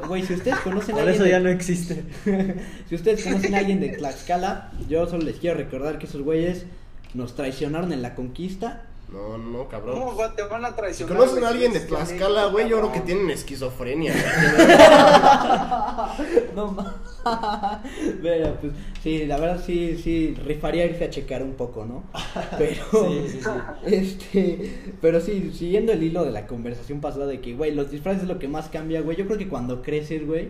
[0.08, 1.16] Güey, si ustedes conocen a Por alguien.
[1.16, 2.04] eso de- ya no existe.
[2.90, 6.66] Si ustedes conocen a alguien de Tlaxcala, yo solo les quiero recordar que esos güeyes
[7.14, 8.84] nos traicionaron en la conquista.
[9.12, 10.00] No, no, cabrón.
[10.00, 11.18] ¿Cómo te van a Si traicionar?
[11.18, 14.14] conocen a alguien de Tlaxcala, güey, yo creo que tienen esquizofrenia.
[16.56, 16.92] No mames.
[18.22, 22.04] Pero, pues, sí, la verdad sí, sí, rifaría irse a checar un poco, ¿no?
[22.58, 23.50] Pero, Sí, sí, sí.
[23.86, 28.24] este, pero sí, siguiendo el hilo de la conversación pasada de que, güey, los disfraces
[28.24, 29.18] es lo que más cambia, güey.
[29.18, 30.50] Yo creo que cuando creces, güey,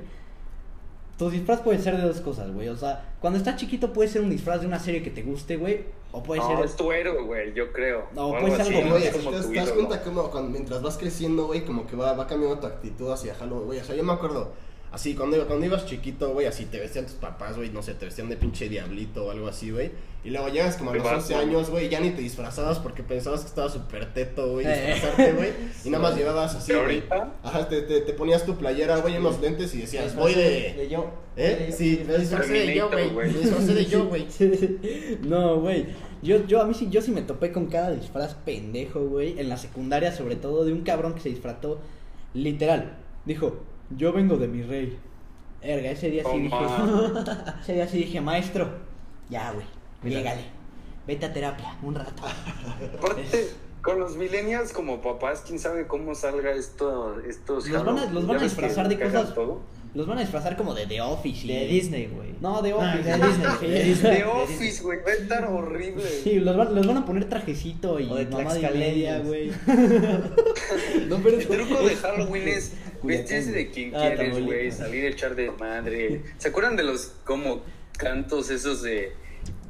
[1.17, 2.67] tu disfraz puede ser de dos cosas, güey.
[2.69, 5.57] O sea, cuando estás chiquito puede ser un disfraz de una serie que te guste,
[5.57, 5.85] güey,
[6.15, 6.65] o puede No, ser...
[6.65, 8.05] es tu héroe, güey, yo creo.
[8.13, 10.81] No, O puede ser algo así como te das, te cuenta que uno, cuando, mientras
[10.81, 13.79] vas creciendo, güey, como que va, va cambiando tu actitud hacia Halloween, güey.
[13.79, 14.53] O sea, yo me acuerdo,
[14.95, 18.05] así, cuando, cuando ibas chiquito, güey, así te vestían tus papás, güey, no sé, te
[18.05, 19.91] vestían de pinche diablito o algo así, güey.
[20.23, 21.49] Y luego llegas como a De los 11 Batman.
[21.49, 24.93] años, güey, ya ni te disfrazabas porque pensabas que estabas súper teto, güey, Eh.
[24.93, 25.49] disfrazarte, güey.
[25.83, 26.85] Y nada más llevabas así, ¿Y güey.
[26.85, 27.33] ahorita?
[27.43, 30.89] Ajá, te, te, te ponías tu playera, güey, unos lentes y decías, voy disfracé de...
[30.89, 31.05] yo.
[31.37, 31.73] ¿Eh?
[31.77, 33.11] Sí, me disfracé de yo, güey.
[33.11, 34.27] Me de yo, güey.
[35.21, 35.85] No, güey.
[36.21, 39.39] Yo, yo, a mí sí, yo sí me topé con cada disfraz pendejo, güey.
[39.39, 41.79] En la secundaria, sobre todo, de un cabrón que se disfrazó
[42.33, 42.97] literal.
[43.25, 43.57] Dijo,
[43.89, 44.97] yo vengo de mi rey.
[45.61, 46.55] Erga, ese día sí Oh, dije.
[47.61, 48.69] ese día sí dije, maestro.
[49.29, 49.65] Ya, güey.
[50.03, 50.43] Llégale.
[51.07, 52.23] Vete a terapia un rato.
[52.99, 53.49] Aparte,
[53.81, 58.27] con los millennials como papás, quién sabe cómo salga esto, estos Los van a- los
[58.27, 59.61] van a disfrazar de cosas- todo.
[59.95, 61.45] Los van a disfrazar como de The Office.
[61.45, 62.29] y- De Disney, güey.
[62.41, 63.09] No, de Ah, Office.
[63.09, 64.17] de Disney, de Disney.
[64.17, 66.03] De Office, güey, va a estar horrible.
[66.23, 68.93] Sí, los van, los van a poner trajecito y O de mamá de Tlaxcaleños.
[68.93, 69.51] media, güey.
[71.07, 72.73] no, pero El truco de Halloween es
[73.03, 76.21] vestirse de quien Ah, quieres, güey, salir a echar de madre.
[76.37, 77.61] ¿Se acuerdan de los como
[77.97, 79.13] cantos esos de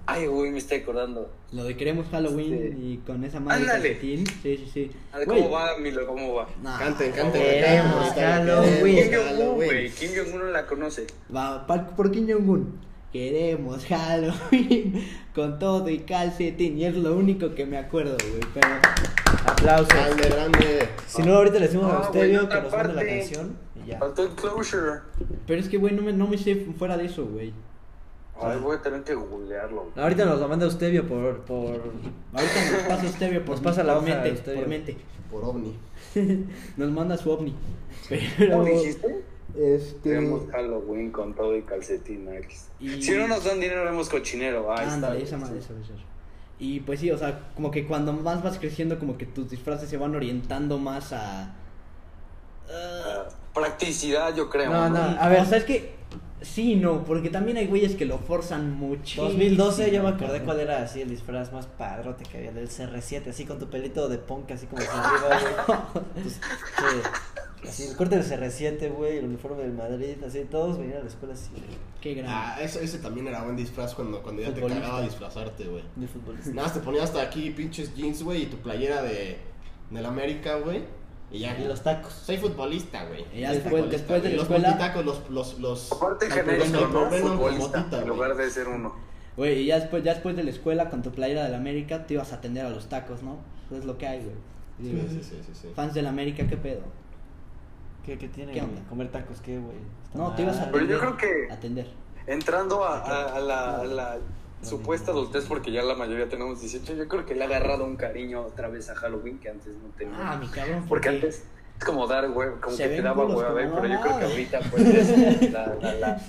[0.08, 1.32] Ay, güey, me estoy acordando.
[1.52, 4.00] Lo de queremos Halloween Este- y con esa madre de.
[4.00, 4.92] Sí, sí, sí.
[5.12, 6.06] A ver, Güey, ¿Cómo va, Milo?
[6.06, 6.48] ¿Cómo va?
[6.62, 7.42] nah, Canten, canten.
[7.42, 8.96] Queremos Halloween.
[8.96, 9.90] Kim queremos Jong-un, güey.
[9.92, 11.08] Kim Jong-un no la conoce.
[11.36, 12.80] Va, pa- por Kim Jong-un.
[13.12, 16.78] Queremos Halloween con todo y calcetín.
[16.78, 18.42] Y es lo único que me acuerdo, güey.
[18.54, 18.68] Pero
[19.48, 19.88] Aplausos.
[19.90, 20.90] Grande, grande.
[21.08, 23.90] Si no, ahorita le decimos a Ah, Eustebio güey, que nos mande la canción y
[23.90, 24.00] ya.
[24.00, 25.00] Faltó el closure.
[25.48, 27.54] Pero es que, güey, no me, no me sé fuera de eso, güey.
[28.42, 29.92] Ay, voy a tener que googlearlo.
[29.96, 31.40] Ahorita nos lo manda Eustebio por.
[31.46, 31.68] por...
[32.34, 34.60] Ahorita nos pasa Stevio por, Nos pasa la por mente, Eustebio.
[34.62, 34.98] por mente.
[35.32, 35.76] Por ovni.
[36.78, 37.54] Nos manda su ovni.
[38.10, 38.58] Pero.
[38.58, 39.24] ¿Cómo dijiste?
[39.58, 40.10] Este.
[40.10, 42.68] Tenemos Halloween con todo y calcetín X.
[42.80, 44.70] Y- Si no nos dan dinero, haremos cochinero.
[44.72, 44.94] Ahí está.
[44.96, 45.74] Ándale, esa madre, eso.
[46.60, 49.90] Y pues sí, o sea, como que cuando más vas creciendo, como que tus disfraces
[49.90, 51.56] se van orientando más a.
[52.70, 53.24] Ah,
[53.54, 54.72] practicidad, yo creo.
[54.72, 55.12] No, no.
[55.12, 55.40] Y- a ver.
[55.42, 55.96] O sea, es que.
[56.42, 59.24] Sí, no, porque también hay güeyes que lo forzan mucho.
[59.24, 63.30] 2012 yo me acordé cuál era así el disfraz más padrote que había del CR7,
[63.30, 65.40] así con tu pelito de punk, así como arriba,
[66.14, 66.26] güey.
[66.26, 71.02] Sí, Así, el corte del CR7, güey, el uniforme del Madrid, así, todos venían a
[71.02, 71.64] la escuela así, güey,
[72.00, 72.32] Qué grande.
[72.32, 75.84] Ah, eso, ese también era buen disfraz cuando, cuando ya te cagaba disfrazarte, güey.
[75.96, 76.52] de futbolista.
[76.52, 79.40] Nada, más te ponías hasta aquí pinches jeans, güey, y tu playera de
[79.90, 80.84] del América, güey.
[81.32, 81.58] Y ya.
[81.60, 82.14] Y los tacos.
[82.14, 83.26] Soy futbolista, güey.
[83.34, 87.10] Y ya después- después de la los escuela- los los los Aparte los genérico, Pro
[87.10, 87.10] ¿no?
[87.12, 88.94] Futbolista, motita, en lugar de ser uno.
[89.36, 92.14] Güey, y ya después, ya después de la escuela, con tu playera del América, te
[92.14, 93.38] ibas a atender a los tacos, ¿no?
[93.66, 94.36] Eso es lo que hay, güey.
[94.80, 95.68] Sí, sí, sí, sí, sí.
[95.76, 96.82] Fans del América, ¿qué pedo?
[98.06, 98.52] ¿Qué, qué tiene?
[98.54, 98.82] ¿Qué onda?
[98.88, 99.78] ¿Comer tacos qué, güey?
[100.14, 100.70] No, te ibas a mal.
[100.72, 100.96] Pero atender.
[100.96, 101.18] yo creo
[101.48, 101.88] que- Atender.
[102.28, 104.18] Entrando a, a- a la, a la
[104.66, 107.96] supuesta adultez, porque ya la mayoría tenemos 18, yo creo que le ha agarrado un
[107.96, 110.16] cariño otra vez a Halloween que antes no tenía.
[110.20, 111.44] Ah, mi cabrón, ¿por porque antes
[111.78, 114.26] es como dar huevo, como que te daba huevo a ver, pero yo creo que
[114.26, 116.22] ahorita pues es la, la, la,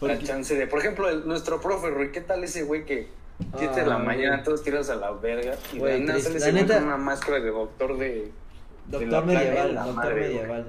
[0.00, 0.66] la chance de.
[0.66, 3.08] Por ejemplo, el- nuestro profe, Rui, ¿qué tal ese güey que
[3.58, 5.54] 7 de la Ah, mañana todos tiras a la verga?
[5.72, 6.38] Y Güey, nada triste.
[6.38, 8.30] sale La ese güey neta- con una máscara de doctor de.
[8.86, 10.64] Doctor de medieval, la doctor madre, güey.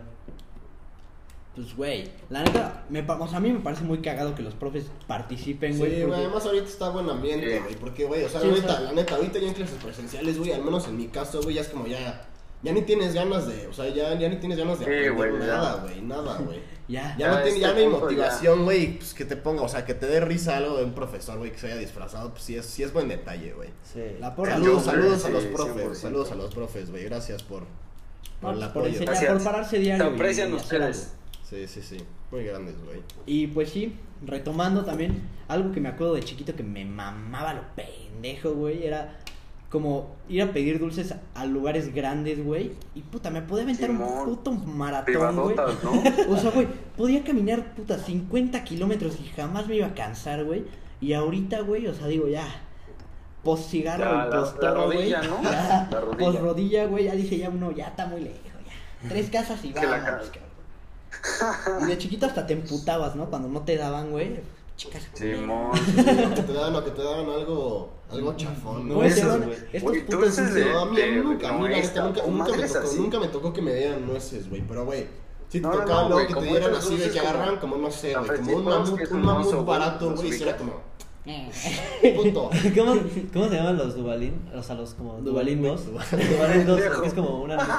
[1.56, 4.42] Pues, güey, la neta, me, pa- o sea, a mí me parece muy cagado que
[4.42, 5.92] los profes participen, Sí, güey.
[5.92, 7.64] güey, porque- además ahorita está buen ambiente, Sí.
[7.64, 9.54] güey, porque, güey, o sea, Sí, la o neta, sea- la neta, ahorita ya en
[9.54, 12.26] clases presenciales, güey, al menos en mi caso, güey, ya es como ya,
[12.64, 15.14] ya ni tienes ganas de, o sea, ya, ya ni tienes ganas de Sí, aprender
[15.32, 15.48] güey, ya.
[15.48, 16.60] nada, güey, nada, güey.
[16.88, 19.26] Ya, Ya, Ya no, a tiene- este ya no hay punto, motivación, güey, pues que
[19.26, 21.68] te ponga, o sea, que te dé risa algo de un profesor, güey, que se
[21.68, 23.70] haya disfrazado, pues sí es, sí es buen detalle, güey.
[23.84, 24.02] Sí.
[24.22, 24.54] La porra.
[24.54, 25.54] Saludos, Yo, saludos a sí, los 100%.
[25.54, 27.64] profes, saludos a los profes, güey, gracias por,
[28.40, 28.86] por el por apoyo.
[28.88, 29.34] enseñar, Gracias.
[29.34, 30.06] por pararse diario.
[30.06, 31.04] Se y- aprecian y hacer ustedes.
[31.08, 31.21] algo.
[31.52, 31.98] Sí, sí, sí,
[32.32, 33.02] muy grandes, güey.
[33.26, 37.62] Y pues sí, retomando también, algo que me acuerdo de chiquito que me mamaba lo
[37.76, 39.18] pendejo, güey, era
[39.70, 42.72] como ir a pedir dulces a lugares grandes, güey.
[42.96, 45.56] Y puta, me podía aventar un puto maratón, güey.
[45.84, 46.34] ¿no?
[46.34, 50.64] O sea, güey, podía caminar, puta, 50 kilómetros y jamás me iba a cansar, güey.
[51.02, 52.48] Y ahorita, güey, o sea, digo, ya.
[53.44, 54.98] Post cigarro Ya, y la- post la todo, güey.
[55.00, 55.44] rodilla, ¿no?
[55.44, 56.18] Ya, La rodilla.
[56.32, 59.10] post rodilla, güey, ya dije, ya uno, ya está muy lejos, ya.
[59.10, 60.51] Tres casas y Que la vamos, ca- cabrón.
[61.82, 63.30] Y de chiquito hasta te emputabas, ¿no?
[63.30, 64.40] Cuando no te daban, güey.
[64.78, 65.72] Chicas, Simón.
[65.72, 68.88] O que te daban, o que te daban algo, algo chafón.
[68.90, 69.10] No, güey.
[69.10, 69.40] estos
[69.82, 72.52] Güey, putos de- No, a mí, de nunca, a mí la nuez, neta, nunca, nunca
[72.58, 72.98] me tocó, así.
[73.00, 75.08] nunca me tocó que me dieran nueces, güey, pero güey,
[75.50, 77.58] si te No, no, tocaba no, luego güey, que te dieran así de que agarran
[77.58, 80.74] como, no sé, güey, como un mamut, un mamut barato, güey, y era como,
[82.16, 82.50] punto.
[82.76, 82.96] ¿Cómo,
[83.34, 84.34] ¿Cómo se llaman los Dubalín?
[84.56, 85.86] O sea, los como Dubalín 2.
[85.86, 86.30] Dubalín.
[86.32, 87.02] Dubalín 2, Pendejo.
[87.02, 87.72] que es como una noche.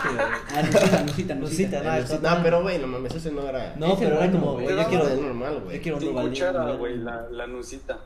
[0.54, 1.34] Ah, Nusita, Nusita,
[1.82, 3.74] Nusita, no, No, pero güey, no mames, ese no era...
[3.76, 4.68] No, Ese pero era bueno, como, güey.
[4.68, 5.76] yo quiero, normal, güey.
[5.76, 6.30] yo quiero un Dubalín.
[6.30, 6.96] cuchara, güey.
[6.98, 7.98] la, la nucita.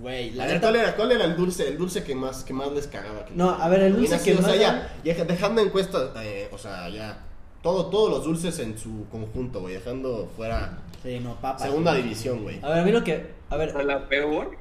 [0.00, 0.66] Güey, la A ver, neta.
[0.68, 3.24] ¿cuál era, ¿cuál era el dulce, el dulce que más, que más les cagaba?
[3.24, 5.70] que No, a ver, el dulce así, que o sea, más ya, ya dejando en
[5.70, 7.18] cuesta, eh, o sea, ya,
[7.62, 11.62] todo, todos los dulces en su conjunto, güey, dejando fuera Sí, no, papas.
[11.62, 12.02] segunda güey.
[12.04, 12.58] división, güey.
[12.62, 13.26] A ver, a mí lo que.
[13.50, 14.56] A ver, La peor.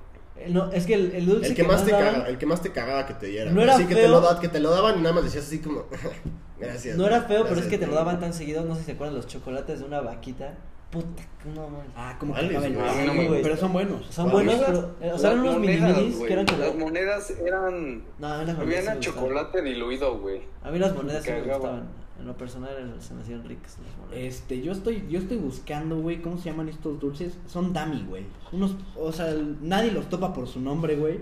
[0.50, 2.72] no, es que el, el dulce El que más te daban el que más te
[2.72, 3.54] cagaba que te dieran.
[3.54, 4.20] No era Así que te, feo.
[4.22, 5.86] lo, que te lo daban y nada más decías así como,
[6.60, 6.98] gracias.
[6.98, 8.64] No era feo, pero es que te lo daban tan seguido.
[8.66, 10.56] No sé si se acuerdan los chocolates de una vaquita.
[10.92, 11.24] Puta,
[11.56, 11.88] no mames.
[11.96, 12.74] Ah, como ¿Cuáles, que caben.
[12.76, 12.90] güey?
[12.90, 13.42] A mí no me gustan.
[13.44, 14.06] Pero son buenos.
[14.10, 14.96] Son buenos, pero.
[15.02, 16.46] eh, o sea, eran unos mini minis que eran.
[16.60, 18.04] Las monedas eran.
[18.20, 18.88] No, a mí las monedas.
[18.88, 20.42] Habían chocolate diluido, güey.
[20.64, 21.84] A mí las monedas sí me gustaban.
[22.20, 24.24] En lo personal se me hacían ricas las monedas.
[24.36, 27.36] Este, yo estoy, yo estoy buscando, güey, ¿cómo se llaman estos dulces?
[27.48, 28.26] Son Dami, güey.
[28.52, 31.20] Unos, o sea, el- nadie los topa por su nombre, güey.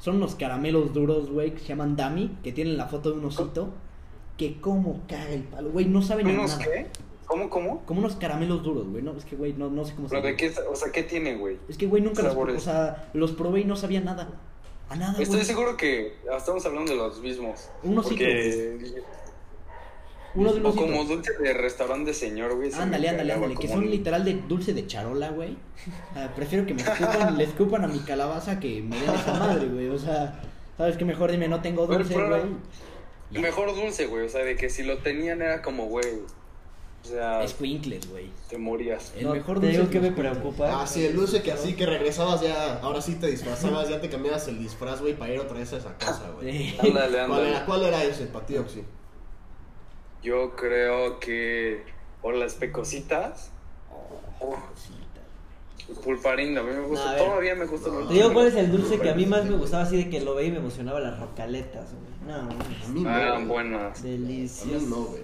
[0.00, 3.24] Son unos caramelos duros, güey, que se llaman Dami, que tienen la foto de un
[3.26, 3.70] osito.
[4.36, 6.64] Que como caga el palo, güey, no saben a ¿Unos nada.
[6.64, 6.86] qué?
[7.26, 7.84] ¿Cómo, cómo?
[7.86, 10.26] Como unos caramelos duros, güey, no, es que, güey, no, no sé cómo se ¿Pero
[10.26, 10.54] de llama.
[10.54, 11.58] qué, o sea, qué tiene, güey?
[11.68, 12.56] Es que, güey, nunca los, sabores?
[12.56, 14.28] o sea, los probé y no sabía nada.
[14.90, 15.44] A nada, Estoy güey.
[15.46, 17.70] seguro que estamos hablando de los mismos.
[17.82, 19.02] Un osito, Porque...
[20.34, 22.72] Uno de un O como dulce de restaurante señor, güey.
[22.72, 25.56] Ándale, ándale, ándale, que son un- literal de dulce de charola, güey.
[26.16, 29.66] Ah, prefiero que me escupan, le escupan a mi calabaza que me den esa madre,
[29.68, 29.88] güey.
[29.88, 30.40] O sea,
[30.78, 31.04] ¿sabes qué?
[31.04, 32.42] Mejor dime, no tengo Pero, dulce, pero, güey.
[33.42, 34.24] Mejor dulce, güey.
[34.24, 36.06] O sea, de que si lo tenían era como, güey.
[37.04, 38.30] O sea, Escuincles, güey.
[38.48, 39.12] te morías.
[39.16, 40.82] El No, mejor te dulce digo que me preocupa.
[40.82, 44.08] Ah, sí, el dulce que así que regresabas ya, ahora sí te disfrazabas, ya te
[44.08, 46.52] cambiabas el disfraz, güey, para ir otra vez a esa casa, güey.
[46.70, 46.76] Sí.
[46.82, 47.50] Ándale, ¿Cuál ándale.
[47.50, 48.84] era, ¿Cuál era ese, Patioxi?
[50.22, 51.82] Yo creo que.
[52.22, 53.50] O las pecositas.
[54.40, 54.56] O
[55.88, 57.16] el pulparín, a mí me gusta.
[57.16, 58.06] No, todavía me gusta mucho.
[58.08, 60.20] Te digo cuál es el dulce que a mí más me gustaba así de que
[60.20, 62.32] lo veía y me emocionaba las rocaletas, güey.
[62.36, 63.98] No, no, A mí no, Ah, buenas.
[64.00, 64.86] A mí delicioso.
[64.86, 65.22] no, güey.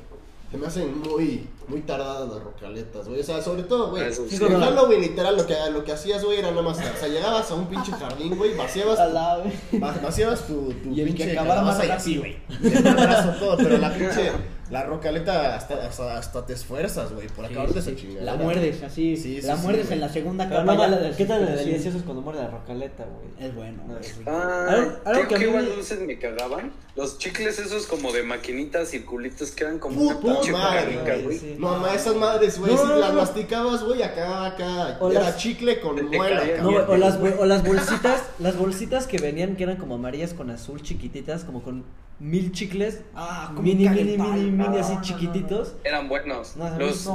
[0.51, 3.21] Se me hacen muy, muy tardadas las rocaletas, güey.
[3.21, 4.13] O sea, sobre todo, güey.
[4.13, 4.39] Sí.
[4.41, 6.79] En Halloween, literal, lo que, lo que hacías, güey, era nada más.
[6.79, 9.81] O sea, llegabas a un pinche jardín, güey, vaciabas, Al tu- lado, güey.
[9.83, 12.39] va- vaciabas tu, tu Y el pinche calabaza y así, güey.
[12.61, 12.71] De
[13.39, 14.33] todo, pero la pinche.
[14.71, 18.21] La rocaleta hasta, hasta, hasta te esfuerzas, güey, por acabarte esa Sí, chingada.
[18.27, 20.63] La muerdes así, Sí, sí, la sí, muerdes en la segunda capa.
[20.63, 20.91] no, ¿Qué tan
[21.41, 21.57] desesperación.
[21.71, 23.49] delicioso es cuando muerde la rocaleta, güey?
[23.49, 23.95] Es bueno, No.
[24.27, 24.87] Ah,
[25.27, 26.71] ¿qué, que dulces me cagaban?
[26.97, 30.53] Los chicles esos como de maquinitas, circulitos que eran como Puta una pinche
[31.23, 31.73] güey, güey.
[31.75, 31.79] sí.
[31.81, 35.21] No, ma, esas madres, güey, No, si no, las masticabas, güey, acá, acá, O era
[35.23, 39.65] las- chicle con muela, No, o las, o las bolsitas, las bolsitas que venían que
[39.65, 41.85] eran como amarillas con azul chiquititas, como con
[42.21, 45.75] mil chicles, Ah, mini, mini, mini, mini, No, así no, no, chiquititos.
[45.85, 46.57] Eran buenos.
[46.57, 47.07] No, los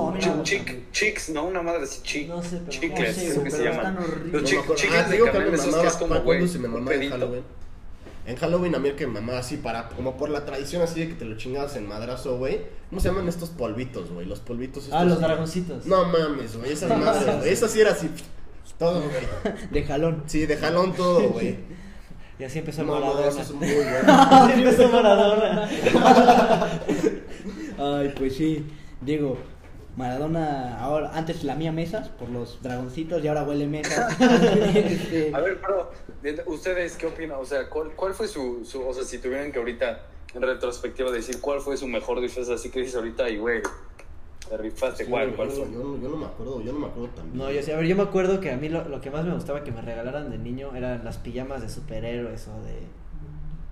[0.92, 1.44] chicks, ¿no?
[1.46, 3.84] Una madre así, chic, No sé, pero- chicles, no sé, creo que pero se están
[3.96, 3.98] llaman.
[4.04, 4.34] horribles.
[4.34, 4.44] Los
[4.76, 7.44] chicles Ah, de digo que canela, me esos que es como, ¿cuál güey, un pedito.
[8.26, 11.02] En Halloween a mí el que me mamaba así para, como por la tradición así
[11.02, 12.62] de que te lo chingabas en madrazo, güey.
[12.90, 14.26] ¿Cómo se llaman estos polvitos, güey?
[14.26, 14.98] Los polvitos estos.
[15.00, 15.86] Ah, los dragoncitos.
[15.86, 17.50] No mames, güey, esas madres, güey.
[17.50, 18.10] Esas sí era así,
[18.80, 19.56] todo, güey.
[19.72, 20.24] De jalón.
[20.28, 21.58] Sí, de jalón todo, güey.
[22.40, 23.28] Y así empezó No, no, Maradona.
[23.30, 24.04] esos son muy buenos.
[24.08, 25.70] Así empezó Maradona.
[27.78, 28.66] Ay, pues sí.
[29.02, 29.38] Digo,
[29.96, 34.16] Maradona ahora antes lamía mesas por los dragoncitos y ahora huele mesas.
[34.76, 35.92] Este, A ver, pero,
[36.22, 37.38] de- ¿ustedes qué opinan?
[37.40, 40.00] O sea, ¿cuál, cuál fue su, su, o sea, si tuvieran que ahorita,
[40.34, 43.62] en retrospectiva, decir cuál fue su mejor disfraz, así que dices ahorita, y güey,
[44.50, 45.72] te rifaste, Sí, ¿cuál, güey, cuál yo, fue?
[45.74, 47.38] yo no, yo no me acuerdo, yo no me acuerdo también.
[47.38, 49.24] No, yo sé, a ver, yo me acuerdo que a mí lo, lo que más
[49.26, 52.80] me gustaba que me regalaran de niño eran las pijamas de superhéroes o de.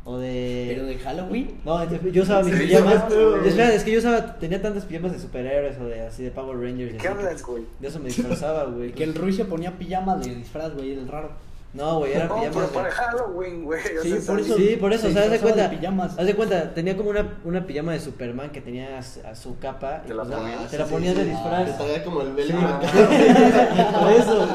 [0.04, 0.66] O de.
[0.74, 1.60] Pero de Halloween.
[1.64, 3.08] No, yo usaba mis pijamas.
[3.10, 6.32] no, Espera, es que yo usaba, tenía tantas pijamas de superhéroes o de así de
[6.32, 7.00] Power Rangers.
[7.00, 7.64] ¿Qué hablas, güey?
[7.80, 8.94] De eso me disfrazaba, güey.
[8.94, 11.30] Que el Ruiz se ponía pijama de disfraz, güey, el raro.
[11.74, 12.70] No, güey, eran No, pero pijamas.
[12.72, 12.94] para güey.
[12.98, 13.80] Halloween, güey.
[14.02, 15.70] Sí, por eso- Sí, por eso, o sea, haz de cuenta.
[15.70, 16.18] pijamas.
[16.20, 19.36] Haz de cuenta, tenía como una, una pijama de Superman que tenía a, su- a
[19.36, 20.02] su capa.
[20.06, 20.60] Te la pues, ponías.
[20.64, 21.32] Ah, te la ponías sí, de sí.
[21.32, 21.70] disfraz.
[21.70, 22.56] Que traía como el velo.
[24.02, 24.48] Por eso,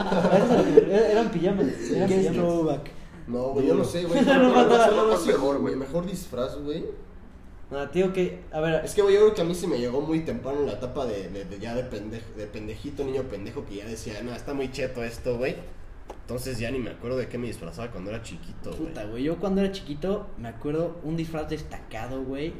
[1.11, 1.67] eran pijamas.
[1.95, 2.79] Eran Qué pijamas.
[3.27, 4.21] No, güey, yo no sé, güey.
[4.25, 5.77] No, ¿Cuál no, no, mejor, güey.
[5.77, 6.85] mejor disfraz, güey?
[7.71, 8.45] No, tío, que.
[8.53, 10.61] A ver, Es que, güey, yo creo que a mí se me llegó muy temprano
[10.61, 13.87] en la etapa de, de- de ya de, pende- de pendejito, niño pendejo, que ya
[13.87, 15.57] decía, no, está muy cheto esto, güey.
[16.21, 18.89] Entonces ya ni me acuerdo de qué me disfrazaba cuando era chiquito, güey.
[18.89, 19.25] Puta, güey.
[19.25, 22.53] Yo cuando era chiquito me acuerdo un disfraz destacado, güey.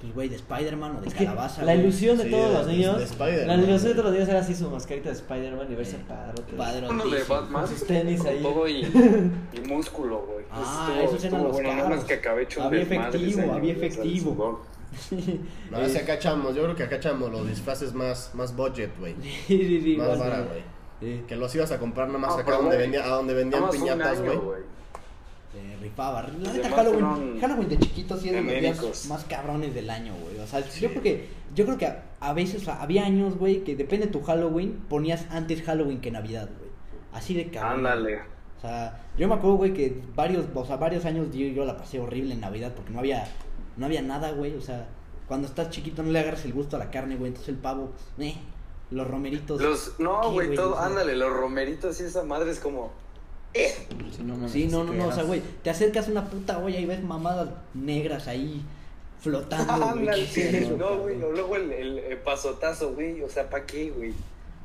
[0.00, 1.62] Pues, güey, de Spider-Man o de es calabaza.
[1.64, 3.18] la ilusión de Sí, todos de- los niños.
[3.18, 5.96] de la ilusión de todos los niños era así su mascarita de Spider-Man y verse
[6.06, 6.52] padrote.
[6.52, 7.02] Padrotísimo.
[7.02, 7.66] Uno de Batman.
[7.68, 8.42] Sus tenis con ahí.
[8.42, 10.44] todo y, y músculo, güey.
[10.50, 11.96] Ah, Estuvo- esos eran los bueno, nada caros.
[11.98, 14.60] más que acabé hecho Había efectivo, año, había efectivo.
[15.70, 18.90] No, es que acá echamos, yo creo que acá echamos los disfraces más, más budget,
[18.98, 19.14] güey.
[19.98, 20.62] Más vara, güey.
[21.00, 21.22] Sí.
[21.28, 23.62] Que los ibas a comprar nada más No, acá pero, donde, vendía, a donde vendían
[23.62, 24.38] Nada piñatas, güey.
[25.56, 26.22] Se rifaba.
[26.22, 30.14] La neta, Halloween, Halloween de chiquito sí es de los días más cabrones del año,
[30.22, 30.38] güey.
[30.38, 33.36] O sea, yo creo que, yo creo que a, a veces o sea, había años,
[33.36, 36.70] güey, que depende de tu Halloween, ponías antes Halloween que Navidad, güey.
[37.12, 37.86] Así de cabrón.
[37.86, 38.18] Ándale.
[38.58, 41.76] O sea, yo me acuerdo, güey, que varios, o sea, varios años yo, yo la
[41.76, 43.26] pasé horrible en Navidad porque no había,
[43.76, 44.54] no había nada, güey.
[44.56, 44.88] O sea,
[45.28, 47.28] cuando estás chiquito no le agarras el gusto a la carne, güey.
[47.28, 48.36] Entonces el pavo, eh,
[48.90, 49.60] los romeritos.
[49.60, 52.92] Los, no, ¿qué, güey, todo, ándale, los romeritos y esa madre es como.
[54.16, 56.58] Sí, no, mames, Sí, no, no, no, o sea, güey, te acercas a una puta
[56.58, 58.62] olla y ves mamadas negras ahí
[59.20, 59.88] flotando, güey.
[59.88, 63.48] Ándale, ¿qué es eso, no, güey, o luego el, el, el pasotazo, güey, o sea,
[63.48, 64.12] ¿para qué, güey?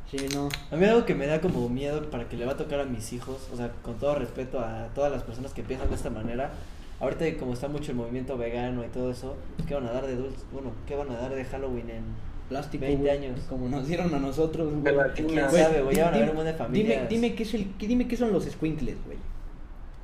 [0.10, 0.50] Sí, no.
[0.70, 2.86] A mí algo que me da como miedo para que le va a tocar a
[2.86, 6.10] mis hijos, o sea, con todo respeto a todas las personas que piensan de esta
[6.10, 6.52] manera,
[7.00, 10.06] ahorita como está mucho el movimiento vegano y todo eso, pues, ¿qué van a dar
[10.06, 10.40] de dulce?
[10.52, 12.04] Bueno, ¿qué van a dar de Halloween en
[12.52, 13.40] Plástico, 20 güey, años?
[13.48, 14.94] Como nos dieron a nosotros, güey.
[15.16, 15.96] ¿Quién Güey, sabe, güey?
[15.96, 17.10] Ya van a Dime- ver un montón de familias.
[17.10, 19.18] Dime, dime qué es el, qué- dime qué son los squinkles, güey.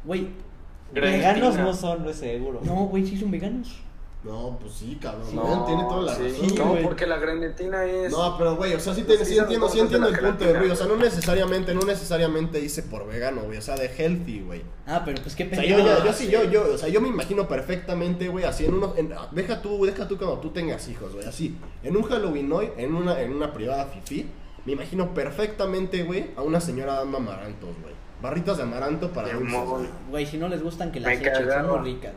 [0.06, 0.28] Güey,
[0.94, 2.62] Veganos no son, no es seguro.
[2.64, 3.82] no, güey, sí son veganos.
[4.24, 5.34] No, pues sí, cabrón.
[5.34, 6.58] No, tiene toda la sí, razón.
[6.58, 6.84] No, güey.
[6.84, 8.12] porque la grenetina es.
[8.12, 10.54] No, pero güey, o sea, sí, Pues te- sí, entiendo, sí entiendo el punto de
[10.60, 10.70] Rui.
[10.70, 13.58] O sea, no necesariamente, no necesariamente hice por vegano, güey.
[13.58, 14.64] O sea, de healthy, güey.
[14.86, 17.00] Ah, pero pues qué O sea, yo, ya- yo sí, yo, yo, o sea, yo
[17.00, 20.88] me imagino perfectamente, güey, así en uno, en- deja tú, deja tú cuando tú tengas
[20.90, 24.30] hijos, güey, así, en un Halloween hoy, en una, en una privada fifi,
[24.66, 29.60] me imagino perfectamente, güey, a una señora dando amarantos, güey, barritas de amaranto para dulces,
[29.70, 29.88] güey.
[30.10, 32.12] Güey, si no les gustan que las echen, son muy ricas.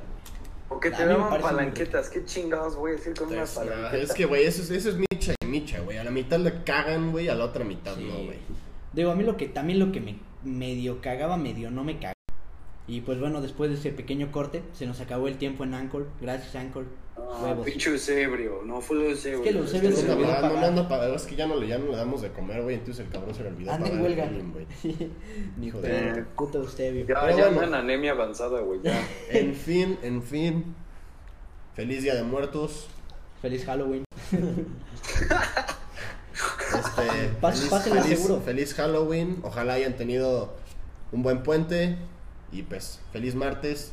[0.88, 2.08] A te daban muy palanquetas.
[2.10, 3.96] ¿Qué chingados voy a decir con una Es, palanqueta?
[4.02, 6.62] es que, güey, eso, es- eso es micha y micha, güey, a la mitad le
[6.64, 8.04] cagan, güey, a la otra mitad Sí.
[8.04, 8.38] no, güey.
[8.92, 12.14] Digo, a mí lo que también lo que me medio cagaba, medio no me cagaba.
[12.90, 16.08] Y pues bueno, después de ese pequeño corte, se nos acabó el tiempo en Anchor.
[16.20, 16.86] Gracias, Anchor.
[17.16, 17.64] Ah, Huevos.
[17.64, 18.62] pinche ebrio.
[18.66, 19.42] No fue lo ebrio.
[19.42, 20.72] que los ebrios Es se que olvidó no, no, pagar.
[20.72, 23.06] no, no, es que ya no, le, ya no le damos de comer, güey, entonces
[23.06, 24.30] el cabrón se le olvidó Anda pagar el huelga.
[25.58, 26.58] Ni Hijo de pedo, puta.
[26.58, 27.06] Eustebio.
[27.06, 27.62] Ya, Pero ya bueno.
[27.68, 28.80] en anemia avanzada, güey.
[28.82, 29.00] Ya.
[29.30, 30.74] En fin, en fin.
[31.74, 32.88] Feliz Día de Muertos.
[33.40, 34.02] Feliz Halloween.
[36.70, 38.40] Este, Pas- feliz, pásenla feliz- seguro.
[38.42, 39.38] feliz Halloween.
[39.42, 40.54] Ojalá hayan tenido
[41.12, 41.96] un buen puente.
[42.52, 43.92] Y pues, feliz martes.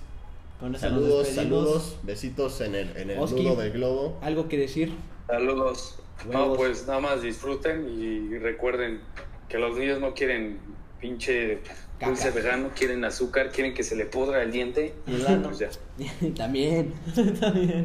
[0.59, 1.97] Con eso nos Saludos, saludos.
[2.03, 3.43] Besitos en el, en el Oski.
[3.43, 4.17] nudo del globo.
[4.21, 4.93] ¿Algo que decir?
[5.27, 5.99] Saludos.
[6.31, 6.57] No, Huevos.
[6.57, 9.01] pues nada más disfruten y recuerden
[9.49, 10.59] que los niños no quieren
[10.99, 11.59] pinche
[12.03, 14.95] dulce vegano, quieren azúcar, quieren que se le pudra el diente.
[15.05, 15.49] Y el ano.
[15.49, 15.69] Pues ya.
[16.35, 16.93] También.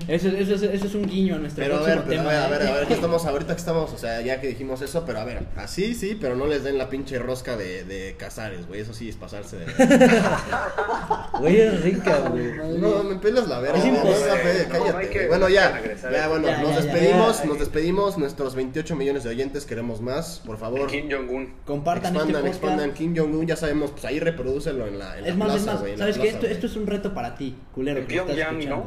[0.08, 2.28] Eso, eso, es- eso es un guiño a nuestro Pero a ver, pero a tema.
[2.30, 4.82] ver, a ver, a ver, que estamos ahorita que estamos, o sea, ya que dijimos
[4.82, 8.14] eso, pero a ver, así sí, pero no les den la pinche rosca de, de
[8.18, 9.66] Casares, güey, eso sí es pasarse de...
[11.38, 12.78] Güey, es rica, güey.
[12.78, 13.78] No, me pelas la verga.
[13.78, 14.66] Es imposible.
[14.68, 15.80] no, cállate, bueno, ya,
[16.12, 17.44] ya, a- bueno, Ya, nos ya, despedimos, ya.
[17.46, 20.88] nos despedimos, nuestros 28 millones de oyentes, queremos más, por favor.
[20.90, 21.54] Kim Jong-un.
[21.64, 22.64] Compartan expandan, este podcast.
[22.78, 25.72] expandan Kim Jong-un, ya sabemos, pues ahí reprodúcelo en la, en la Es más, plaza,
[25.74, 26.28] es más, la ¿sabes qué?
[26.28, 28.01] Esto, esto es un reto para ti, culero.
[28.02, 28.68] En Pyongyang.
[28.68, 28.84] ¿no?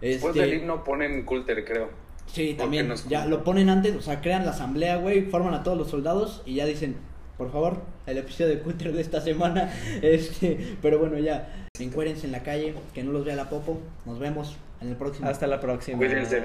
[0.00, 1.90] Después Este, del himno ponen Coulter, creo.
[2.26, 2.88] Sí, también.
[2.88, 5.88] nos- Ya lo ponen antes, o sea, crean la asamblea, güey, forman a todos los
[5.88, 6.96] soldados y ya dicen,
[7.36, 9.72] por favor, el episodio de Cutter de esta semana.
[10.02, 11.66] Este, pero bueno, ya.
[11.80, 13.78] Encuérense en la calle, que no los vea la popo.
[14.04, 15.28] Nos vemos en el próximo.
[15.28, 15.96] Hasta la próxima.
[15.98, 16.42] Cuídense.